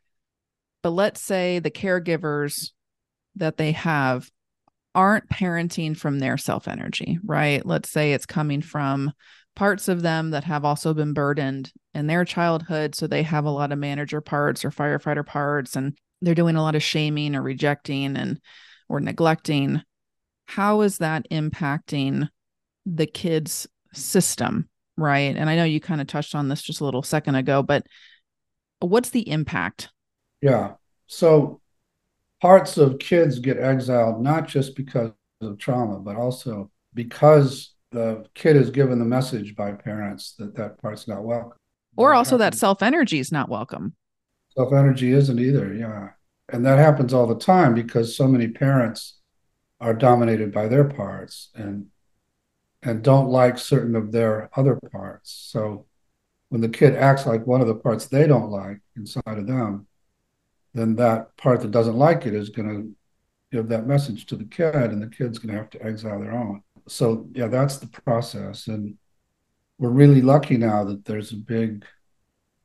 [0.84, 2.72] But let's say the caregivers
[3.36, 4.30] that they have
[4.94, 7.66] aren't parenting from their self energy, right?
[7.66, 9.12] Let's say it's coming from
[9.56, 12.96] parts of them that have also been burdened in their childhood.
[12.96, 16.62] So they have a lot of manager parts or firefighter parts, and they're doing a
[16.62, 18.40] lot of shaming or rejecting and
[18.90, 19.82] or neglecting.
[20.46, 22.28] How is that impacting
[22.86, 25.36] the kids' system, right?
[25.36, 27.86] And I know you kind of touched on this just a little second ago, but
[28.80, 29.90] what's the impact?
[30.42, 30.74] Yeah.
[31.08, 31.61] So
[32.42, 35.12] parts of kids get exiled not just because
[35.42, 40.82] of trauma, but also because the kid is given the message by parents that that
[40.82, 41.58] part's not welcome.
[41.96, 43.96] Or also that self energy is not welcome.
[44.56, 45.74] Self energy isn't either.
[45.74, 46.10] Yeah.
[46.50, 49.20] And that happens all the time because so many parents
[49.80, 51.88] are dominated by their parts and
[52.84, 55.32] and don't like certain of their other parts.
[55.52, 55.86] So
[56.50, 59.88] when the kid acts like one of the parts they don't like inside of them,
[60.74, 62.96] then that part that doesn't like it is going to
[63.52, 66.32] give that message to the kid, and the kid's going to have to exile their
[66.32, 66.64] own.
[66.88, 68.68] So, yeah, that's the process.
[68.68, 68.98] And
[69.78, 71.86] we're really lucky now that there's a big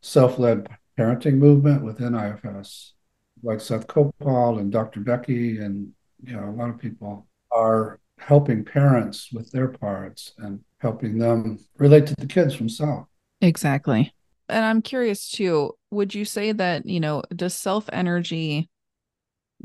[0.00, 2.94] self led parenting movement within IFS,
[3.42, 5.00] like Seth Kopal and Dr.
[5.00, 5.92] Becky, and
[6.22, 11.58] you know, a lot of people are helping parents with their parts and helping them
[11.78, 13.06] relate to the kids from self.
[13.40, 14.14] Exactly
[14.48, 18.68] and I'm curious too, would you say that, you know, does self energy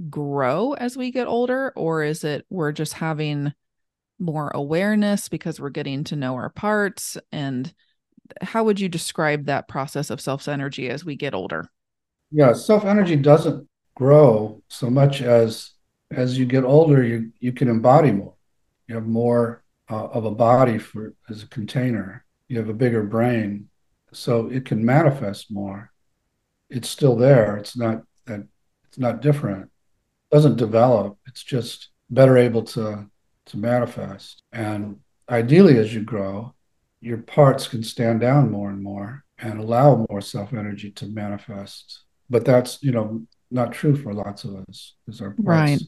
[0.09, 3.53] grow as we get older, or is it we're just having
[4.19, 7.17] more awareness because we're getting to know our parts?
[7.31, 7.71] And
[8.41, 11.69] how would you describe that process of self energy as we get older?
[12.31, 15.71] Yeah, self energy doesn't grow so much as
[16.11, 18.33] as you get older, you you can embody more.
[18.87, 22.25] You have more uh, of a body for as a container.
[22.47, 23.69] You have a bigger brain
[24.13, 25.91] so it can manifest more.
[26.69, 27.57] It's still there.
[27.57, 28.47] It's not that
[28.87, 29.63] it's not different.
[29.63, 31.17] It doesn't develop.
[31.27, 33.07] It's just better able to
[33.47, 34.43] to manifest.
[34.51, 34.97] And
[35.29, 36.53] ideally, as you grow,
[36.99, 42.03] your parts can stand down more and more and allow more self energy to manifest.
[42.29, 45.83] But that's you know not true for lots of us because our parts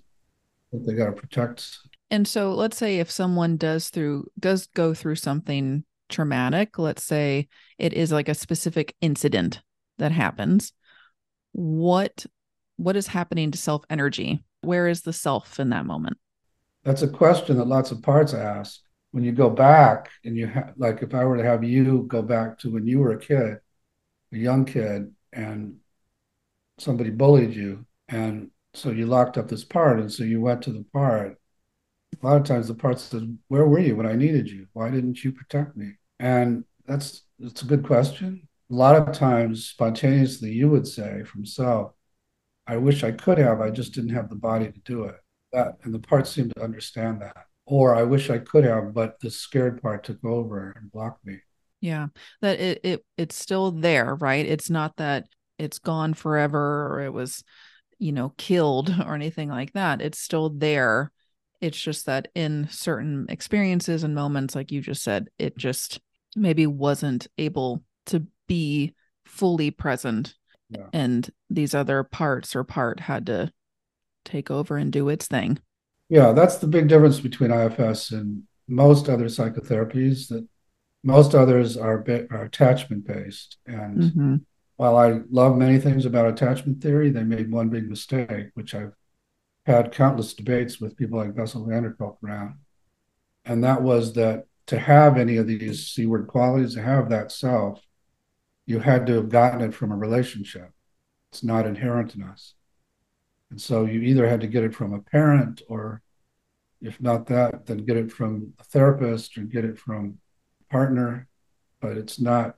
[0.74, 0.86] right.
[0.86, 1.78] they got to protect.
[2.12, 5.84] And so, let's say if someone does through does go through something
[6.14, 7.48] traumatic, let's say
[7.78, 9.62] it is like a specific incident
[9.98, 10.74] that happens,
[11.52, 12.26] what
[12.78, 14.44] what is happening to self energy?
[14.62, 16.18] Where is the self in that moment?
[16.84, 18.82] That's a question that lots of parts ask.
[19.12, 22.60] When you go back and you like, if I were to have you go back
[22.60, 23.58] to when you were a kid,
[24.34, 25.78] a young kid, and
[26.80, 30.72] somebody bullied you, and so you locked up this part, and so you went to
[30.74, 31.38] the part,
[32.22, 34.68] A lot of times the part says, Where were you when I needed you?
[34.74, 35.94] Why didn't you protect me?
[36.24, 38.48] And that's it's a good question.
[38.72, 41.92] A lot of times, spontaneously, you would say from self,
[42.66, 45.18] I wish I could have, I just didn't have the body to do it.
[45.52, 47.36] That and the parts seem to understand that.
[47.66, 51.40] Or I wish I could have, but the scared part took over and blocked me.
[51.82, 52.08] Yeah.
[52.42, 54.46] That it, it it's still there, right?
[54.46, 55.26] It's not that
[55.60, 57.44] it's gone forever or it was,
[58.00, 60.02] you know, killed or anything like that.
[60.02, 61.12] It's still there.
[61.60, 66.00] It's just that in certain experiences and moments, like you just said, it just
[66.36, 68.94] maybe wasn't able to be
[69.26, 70.36] fully present.
[70.70, 70.88] Yeah.
[70.92, 73.52] And these other parts or part had to
[74.26, 75.60] take over and do its thing.
[76.10, 80.48] Yeah, that's the big difference between IFS and most other psychotherapies that
[81.04, 83.58] most others are, are attachment based.
[83.66, 84.36] And mm-hmm.
[84.78, 88.94] while I love many things about attachment theory, they made one big mistake, which I've
[89.66, 92.56] had countless debates with people like Bessel van der Kolk around.
[93.46, 97.82] And that was that to have any of these word qualities, to have that self,
[98.66, 100.72] you had to have gotten it from a relationship.
[101.32, 102.54] It's not inherent in us.
[103.52, 106.02] And so you either had to get it from a parent, or
[106.82, 110.18] if not that, then get it from a therapist or get it from
[110.62, 111.28] a partner,
[111.82, 112.56] but it's not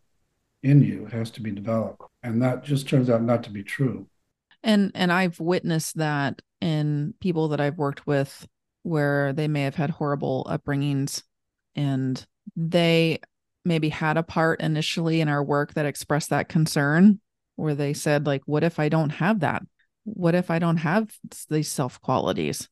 [0.64, 1.06] in you.
[1.06, 2.01] It has to be developed.
[2.24, 4.08] And that just turns out not to be true.
[4.64, 8.47] And and I've witnessed that in people that I've worked with
[8.82, 11.24] where they may have had horrible upbringings
[11.76, 13.20] and they
[13.64, 17.20] maybe had a part initially in our work that expressed that concern
[17.56, 19.64] where they said like what if i don't have that?
[20.04, 21.10] What if i don't have
[21.50, 22.70] these self qualities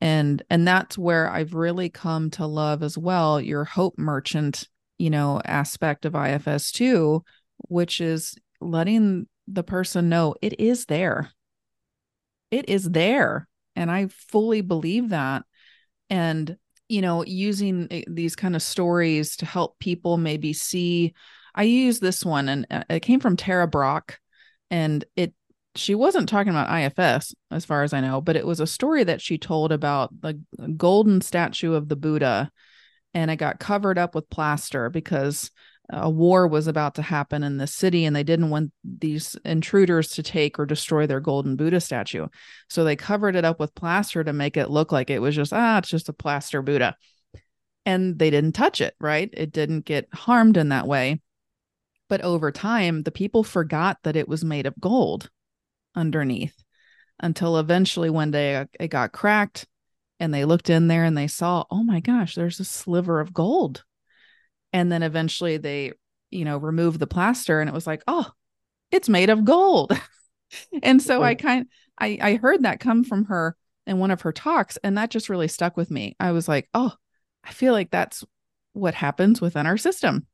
[0.00, 4.68] and and that's where i've really come to love as well your hope merchant
[4.98, 7.24] you know aspect of ifs too
[7.68, 11.30] which is letting the person know it is there.
[12.50, 15.44] It is there and i fully believe that.
[16.08, 16.56] And
[16.90, 21.14] you know using eh, these kind of stories to help people maybe see
[21.54, 24.18] i use this one and uh, it came from Tara Brach
[24.70, 25.32] and it
[25.76, 29.04] she wasn't talking about ifs as far as i know but it was a story
[29.04, 30.38] that she told about the
[30.76, 32.50] golden statue of the buddha
[33.14, 35.50] and it got covered up with plaster because
[35.92, 40.08] a war was about to happen in the city and they didn't want these intruders
[40.10, 42.28] to take or destroy their golden buddha statue.
[42.68, 45.52] So they covered it up with plaster to make it look like it was just
[45.52, 46.96] ah it's just a plaster buddha.
[47.86, 49.30] And they didn't touch it right?
[49.32, 51.20] It didn't get harmed in that way.
[52.08, 55.30] But over time the people forgot that it was made of gold
[55.94, 56.62] underneath
[57.18, 59.66] until eventually one day it got cracked
[60.20, 63.34] and they looked in there and they saw oh my gosh there's a sliver of
[63.34, 63.84] gold
[64.72, 65.92] and then eventually they
[66.30, 68.30] you know removed the plaster and it was like oh
[68.90, 69.92] it's made of gold.
[70.82, 71.66] And so i kind
[71.96, 73.56] i i heard that come from her
[73.86, 76.16] in one of her talks and that just really stuck with me.
[76.18, 76.92] I was like oh
[77.44, 78.24] i feel like that's
[78.72, 80.26] what happens within our system.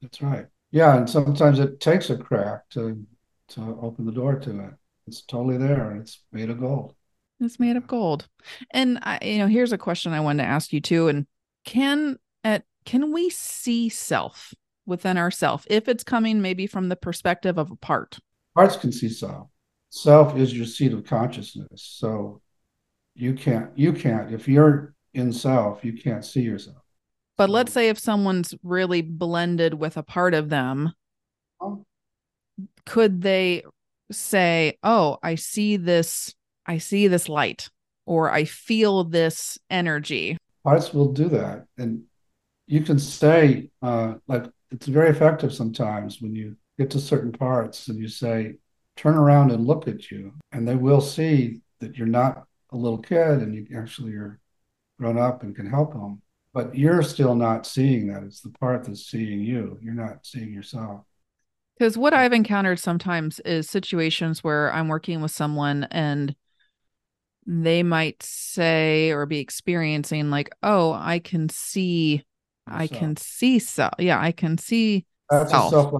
[0.00, 0.46] That's right.
[0.70, 3.04] Yeah and sometimes it takes a crack to
[3.48, 4.74] to open the door to it.
[5.08, 6.94] It's totally there and it's made of gold.
[7.40, 8.28] It's made of gold.
[8.70, 11.26] And i you know here's a question i wanted to ask you too and
[11.64, 14.54] can at can we see self
[14.86, 18.18] within ourself if it's coming maybe from the perspective of a part?
[18.54, 19.48] Parts can see self.
[19.90, 21.68] Self is your seat of consciousness.
[21.98, 22.40] So
[23.14, 26.78] you can't, you can't, if you're in self, you can't see yourself.
[27.36, 30.92] But let's say if someone's really blended with a part of them,
[31.60, 31.84] oh.
[32.86, 33.64] could they
[34.12, 36.34] say, Oh, I see this,
[36.66, 37.68] I see this light,
[38.06, 40.36] or I feel this energy?
[40.62, 41.66] Parts will do that.
[41.76, 42.04] And
[42.66, 47.88] you can say uh, like it's very effective sometimes when you get to certain parts
[47.88, 48.54] and you say
[48.96, 52.98] turn around and look at you and they will see that you're not a little
[52.98, 54.40] kid and you actually are
[54.98, 56.20] grown up and can help them
[56.54, 58.22] but you're still not seeing that.
[58.22, 59.76] It's the part that's seeing you.
[59.82, 61.02] You're not seeing yourself.
[61.76, 66.36] Because what i've encountered sometimes is situations where i'm working with someone and
[67.46, 72.24] they might say or be experiencing like oh i can see
[72.66, 73.94] I can see self.
[73.98, 75.92] Yeah, I can see that's self.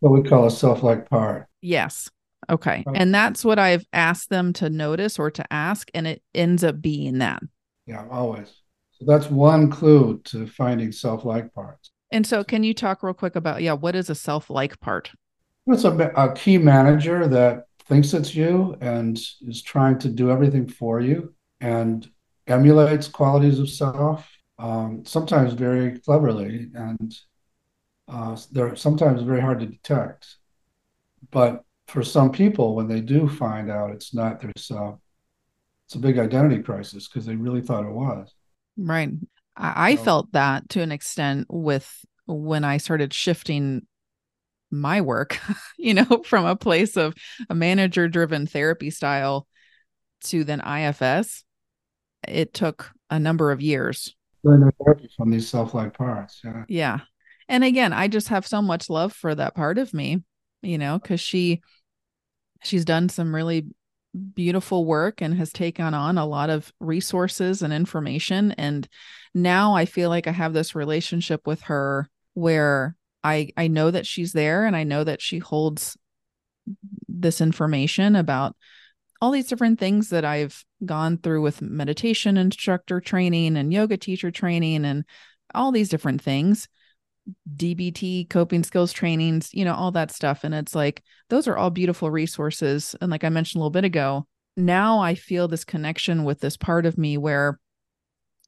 [0.00, 1.46] what we call a self-like part.
[1.60, 2.10] Yes.
[2.48, 2.84] Okay.
[2.86, 2.98] okay.
[2.98, 6.80] And that's what I've asked them to notice or to ask, and it ends up
[6.80, 7.42] being that.
[7.86, 8.52] Yeah, always.
[8.92, 11.90] So that's one clue to finding self-like parts.
[12.12, 15.10] And so, can you talk real quick about yeah, what is a self-like part?
[15.66, 20.68] It's a, a key manager that thinks it's you and is trying to do everything
[20.68, 22.08] for you and
[22.46, 27.14] emulates qualities of self um, sometimes very cleverly, and
[28.08, 30.36] uh, they're sometimes very hard to detect.
[31.30, 35.00] But for some people, when they do find out it's not their self,
[35.86, 38.32] it's a big identity crisis because they really thought it was.
[38.76, 39.10] Right.
[39.56, 41.88] I, I felt that to an extent with
[42.26, 43.86] when I started shifting
[44.70, 45.38] my work,
[45.78, 47.14] you know, from a place of
[47.48, 49.46] a manager driven therapy style
[50.24, 51.44] to then IFS.
[52.26, 54.14] It took a number of years.
[54.84, 56.40] Therapy from these self like parts.
[56.44, 56.64] Yeah.
[56.68, 56.98] Yeah.
[57.48, 60.22] And again, I just have so much love for that part of me,
[60.62, 61.62] you know, because she
[62.62, 63.66] she's done some really
[64.34, 68.52] beautiful work and has taken on a lot of resources and information.
[68.52, 68.88] And
[69.34, 74.06] now I feel like I have this relationship with her where I I know that
[74.06, 75.96] she's there and I know that she holds
[77.08, 78.56] this information about
[79.20, 84.30] all these different things that I've gone through with meditation instructor training and yoga teacher
[84.30, 85.04] training and
[85.54, 86.68] all these different things.
[87.56, 90.44] DBT, coping skills trainings, you know, all that stuff.
[90.44, 92.94] And it's like, those are all beautiful resources.
[93.00, 96.56] And like I mentioned a little bit ago, now I feel this connection with this
[96.56, 97.58] part of me where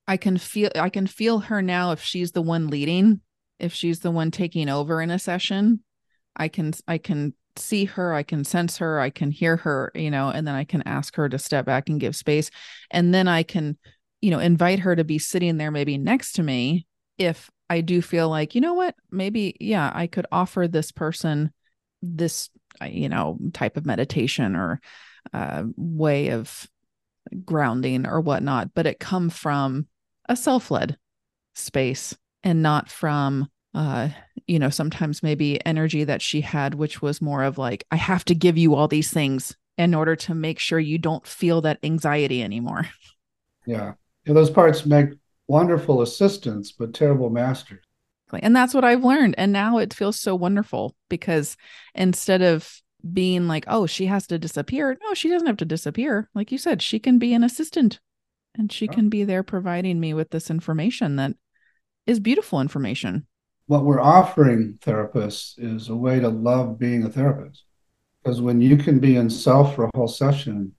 [0.06, 3.20] I can feel, I can feel her now if she's the one leading,
[3.58, 5.82] if she's the one taking over in a session.
[6.36, 10.10] I can, I can see her, I can sense her, I can hear her, you
[10.10, 12.50] know, and then I can ask her to step back and give space.
[12.90, 13.76] And then I can,
[14.20, 16.86] you know, invite her to be sitting there maybe next to me
[17.18, 21.52] if I do feel like, you know what, maybe, yeah, I could offer this person
[22.00, 22.48] this,
[22.80, 24.80] uh, you know, type of meditation or
[25.32, 26.66] uh, way of
[27.44, 29.86] grounding or whatnot, but it come from
[30.28, 30.96] a self-led
[31.54, 34.08] space and not from uh
[34.46, 38.24] you know sometimes maybe energy that she had which was more of like i have
[38.24, 41.78] to give you all these things in order to make sure you don't feel that
[41.82, 42.88] anxiety anymore
[43.66, 43.92] yeah,
[44.24, 45.10] yeah those parts make
[45.48, 47.84] wonderful assistants, but terrible masters.
[48.32, 49.34] And that's what I've learned.
[49.38, 51.56] And now it feels so wonderful because
[51.94, 52.70] instead of
[53.10, 56.28] being like, oh, she has to disappear, no, she doesn't have to disappear.
[56.34, 58.00] Like you said, she can be an assistant
[58.54, 61.32] and she can be there providing me with this information that
[62.06, 63.26] is beautiful information.
[63.68, 67.64] What we're offering therapists is a way to love being a therapist.
[68.22, 70.72] Because when you can be in self for a whole session,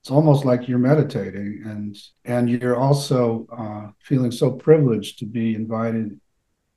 [0.00, 5.54] it's almost like you're meditating and and you're also uh, feeling so privileged to be
[5.54, 6.18] invited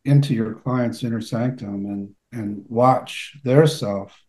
[0.04, 4.22] into your client's inner sanctum and and watch their self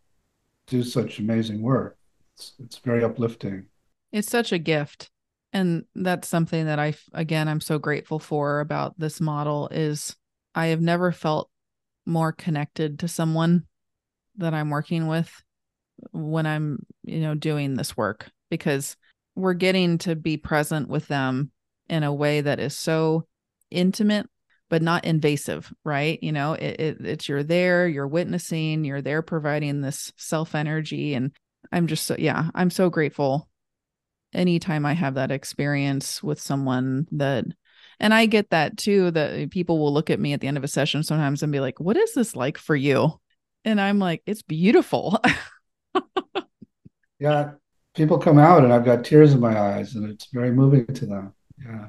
[0.65, 1.97] do such amazing work.
[2.35, 3.65] It's, it's very uplifting.
[4.11, 5.09] It's such a gift.
[5.53, 10.16] And that's something that i again i'm so grateful for about this model is
[10.57, 11.49] i have never felt
[12.05, 13.63] more connected to someone
[14.37, 15.31] that i'm working with
[16.11, 18.97] when i'm you know doing this work because
[19.35, 21.51] we're getting to be present with them
[21.89, 23.25] in a way that is so
[23.71, 24.27] intimate
[24.69, 26.21] but not invasive right?
[26.21, 31.13] You know it, it, it's you're there you're witnessing you're there providing this self energy
[31.13, 31.31] and
[31.71, 33.49] i'm just so yeah i'm so grateful
[34.33, 37.45] anytime i have that experience with someone that
[37.99, 40.57] and i get that too that eh, people will look at me at the end
[40.57, 43.11] of a session sometimes and be like what is this like for you
[43.65, 45.21] and i'm like it's beautiful
[47.19, 47.51] yeah
[47.97, 51.05] people come out and I've got tears in my eyes and it's very moving to
[51.05, 51.33] them.
[51.59, 51.87] Yeah.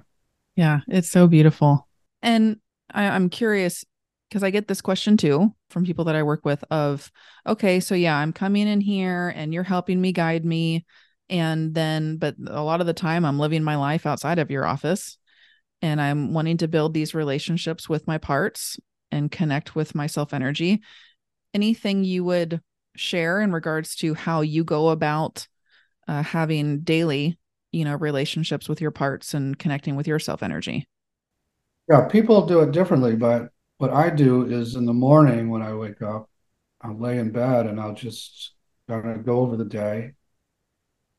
[0.56, 1.86] Yeah, it's so beautiful.
[2.22, 2.56] And
[2.92, 3.84] I, I'm curious
[4.28, 7.12] because I get this question too from people that I work with of,
[7.46, 10.84] okay, so yeah, I'm coming in here and you're helping me guide me.
[11.30, 14.64] And then, but a lot of the time I'm living my life outside of your
[14.64, 15.17] office
[15.82, 18.78] and I'm wanting to build these relationships with my parts
[19.10, 20.82] and connect with my self energy.
[21.54, 22.60] Anything you would
[22.96, 25.46] share in regards to how you go about
[26.08, 27.38] uh, having daily
[27.72, 30.86] you know relationships with your parts and connecting with your self energy
[31.88, 35.72] yeah people do it differently but what i do is in the morning when i
[35.74, 36.28] wake up
[36.82, 38.52] i'll lay in bed and i'll just
[38.88, 40.12] kind of go over the day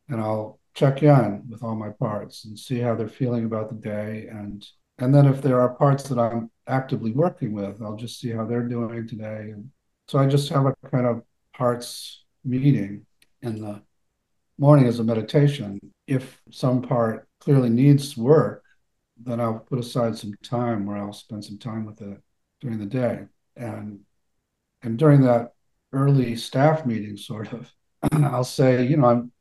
[0.09, 3.75] and i'll check in with all my parts and see how they're feeling about the
[3.75, 4.67] day and
[4.99, 8.45] and then if there are parts that i'm actively working with i'll just see how
[8.45, 9.69] they're doing today and
[10.07, 11.21] so i just have a kind of
[11.53, 13.05] parts meeting
[13.41, 13.81] in the
[14.59, 15.79] morning as a meditation.
[16.05, 18.63] If some part clearly needs work,
[19.17, 22.21] then I'll put aside some time where I'll spend some time with it
[22.61, 23.25] during the day.
[23.55, 24.01] And
[24.81, 25.53] and during that
[25.91, 27.73] early staff meeting, sort of,
[28.13, 29.31] I'll say, you know, I'm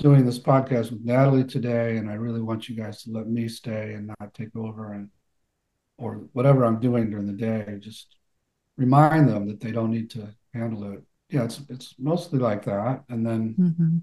[0.00, 3.48] doing this podcast with Natalie today, and I really want you guys to let me
[3.48, 5.10] stay and not take over and
[5.98, 7.76] or whatever I'm doing during the day.
[7.78, 8.16] Just
[8.76, 11.02] remind them that they don't need to handle it.
[11.28, 13.04] Yeah, it's it's mostly like that.
[13.08, 13.98] And then mm-hmm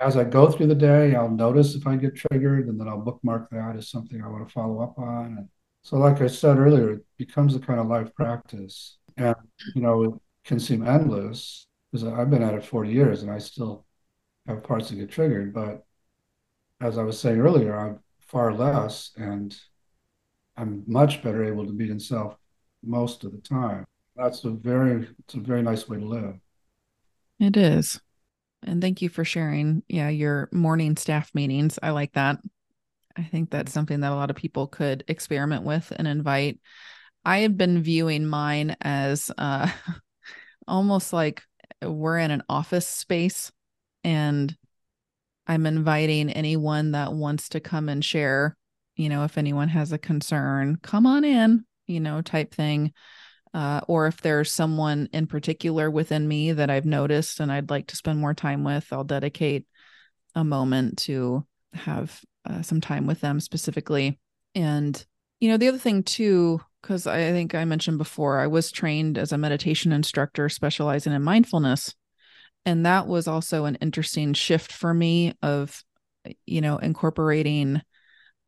[0.00, 3.00] as I go through the day, I'll notice if I get triggered and then I'll
[3.00, 5.36] bookmark that as something I want to follow up on.
[5.36, 5.48] And
[5.82, 8.96] so, like I said earlier, it becomes a kind of life practice.
[9.18, 9.36] And,
[9.74, 10.14] you know, it
[10.44, 13.84] can seem endless because I've been at it 40 years and I still
[14.50, 15.54] have parts that get triggered.
[15.54, 15.84] But
[16.80, 19.12] as I was saying earlier, I'm far less.
[19.16, 19.56] And
[20.56, 22.36] I'm much better able to be in self
[22.82, 23.84] most of the time.
[24.16, 26.34] That's a very it's a very nice way to live.
[27.38, 28.00] It is.
[28.62, 29.82] And thank you for sharing.
[29.88, 31.78] Yeah, your morning staff meetings.
[31.82, 32.38] I like that.
[33.16, 36.60] I think that's something that a lot of people could experiment with and invite.
[37.24, 39.70] I have been viewing mine as uh,
[40.68, 41.42] almost like
[41.82, 43.50] we're in an office space
[44.04, 44.56] and
[45.46, 48.56] I'm inviting anyone that wants to come and share,
[48.96, 52.92] you know, if anyone has a concern, come on in, you know, type thing.
[53.52, 57.88] Uh, or if there's someone in particular within me that I've noticed and I'd like
[57.88, 59.66] to spend more time with, I'll dedicate
[60.36, 64.20] a moment to have uh, some time with them specifically.
[64.54, 65.04] And,
[65.40, 69.18] you know, the other thing too, because I think I mentioned before, I was trained
[69.18, 71.94] as a meditation instructor specializing in mindfulness.
[72.66, 75.82] And that was also an interesting shift for me of,
[76.46, 77.82] you know, incorporating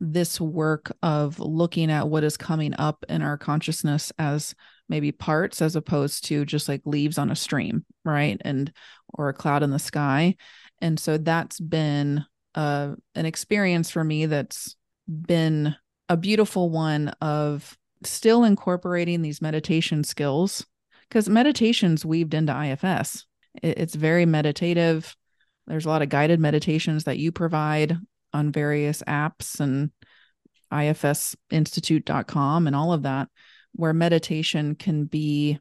[0.01, 4.55] this work of looking at what is coming up in our consciousness as
[4.89, 8.73] maybe parts as opposed to just like leaves on a stream right and
[9.15, 10.35] or a cloud in the sky.
[10.81, 12.25] And so that's been
[12.57, 14.77] uh, an experience for me that's
[15.09, 15.77] been
[16.09, 20.67] a beautiful one of still incorporating these meditation skills
[21.09, 23.25] because meditation's weaved into ifs
[23.63, 25.17] it's very meditative.
[25.67, 27.97] There's a lot of guided meditations that you provide
[28.33, 29.91] on various apps and
[30.73, 33.29] ifsinstitute.com and all of that
[33.75, 35.59] where meditation can be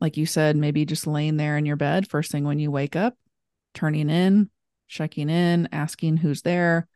[0.00, 2.94] like you said maybe just laying there in your bed first thing when you wake
[2.94, 3.14] up
[3.72, 4.48] turning in
[4.86, 6.86] checking in asking who's there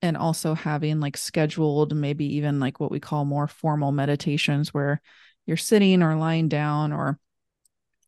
[0.00, 5.00] and also having like scheduled maybe even like what we call more formal meditations where
[5.46, 7.18] you're sitting or lying down or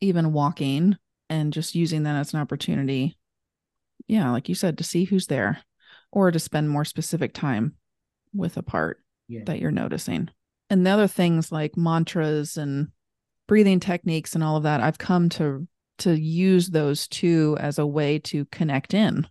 [0.01, 0.97] even walking
[1.29, 3.17] and just using that as an opportunity.
[4.07, 5.63] Yeah like you said to see who's there
[6.13, 7.75] or to spend more specific time
[8.35, 9.43] with a part yeah.
[9.47, 10.29] that you're noticing.
[10.69, 12.89] And the other things like mantras and
[13.49, 15.67] breathing techniques and all of that i've come to
[15.99, 19.27] to use those two as a way to connect in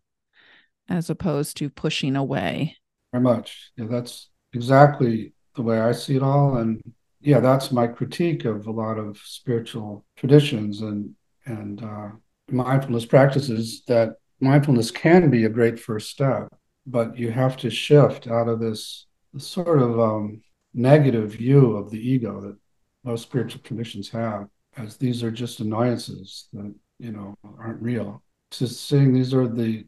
[0.89, 2.76] as opposed to pushing away.
[3.13, 3.72] Very much.
[3.78, 6.57] Yeah that's exactly the way i see it all.
[6.57, 6.82] And
[7.22, 11.13] yeah that's my critique of a lot of spiritual traditions and
[11.45, 12.09] and uh,
[12.49, 16.47] mindfulness practices that mindfulness can be a great first step
[16.86, 19.05] but you have to shift out of this
[19.38, 20.41] sort of um,
[20.74, 22.57] negative view of the ego that
[23.03, 24.47] most spiritual traditions have,
[24.78, 28.24] as these are just annoyances that you know aren't real.
[28.51, 29.86] Just saying these are the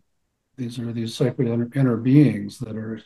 [0.58, 3.00] these are these sacred inner, inner beings that are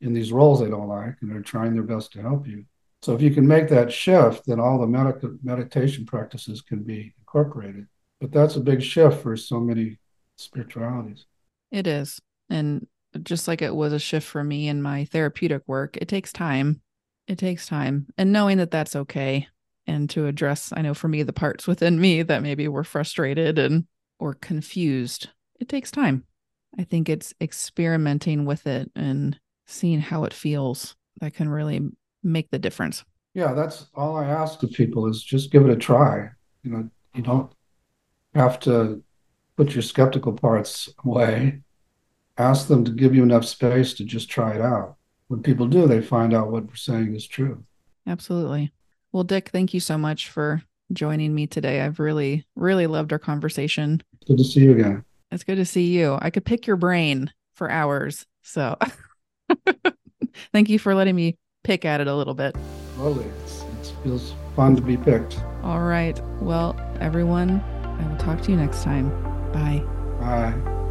[0.00, 2.64] in these roles they don't like and they're trying their best to help you.
[3.02, 7.14] So if you can make that shift, then all the med- meditation practices can be
[7.18, 7.88] incorporated.
[8.20, 9.98] But that's a big shift for so many
[10.36, 11.26] spiritualities.
[11.72, 12.20] It is.
[12.48, 12.86] And
[13.22, 16.80] just like it was a shift for me in my therapeutic work, it takes time.
[17.26, 18.06] It takes time.
[18.16, 19.48] And knowing that that's okay
[19.86, 23.58] and to address, I know for me, the parts within me that maybe were frustrated
[23.58, 23.86] and
[24.20, 26.24] or confused, it takes time.
[26.78, 31.90] I think it's experimenting with it and seeing how it feels that can really
[32.22, 33.04] make the difference.
[33.34, 36.28] Yeah, that's all I ask of people is just give it a try.
[36.62, 37.50] You know, you don't
[38.34, 39.02] have to
[39.56, 41.62] put your skeptical parts away
[42.38, 44.96] ask them to give you enough space to just try it out.
[45.28, 47.64] When people do, they find out what we're saying is true.
[48.06, 48.72] Absolutely.
[49.12, 50.62] Well, Dick, thank you so much for
[50.92, 51.80] joining me today.
[51.80, 54.02] I've really, really loved our conversation.
[54.26, 55.04] Good to see you again.
[55.30, 56.18] It's good to see you.
[56.20, 58.26] I could pick your brain for hours.
[58.42, 58.76] So
[60.52, 62.56] thank you for letting me pick at it a little bit.
[62.96, 63.26] Totally.
[63.26, 65.40] it feels fun to be picked.
[65.62, 66.20] All right.
[66.40, 69.10] Well, everyone, I will talk to you next time.
[69.52, 69.82] Bye.
[70.20, 70.81] Bye.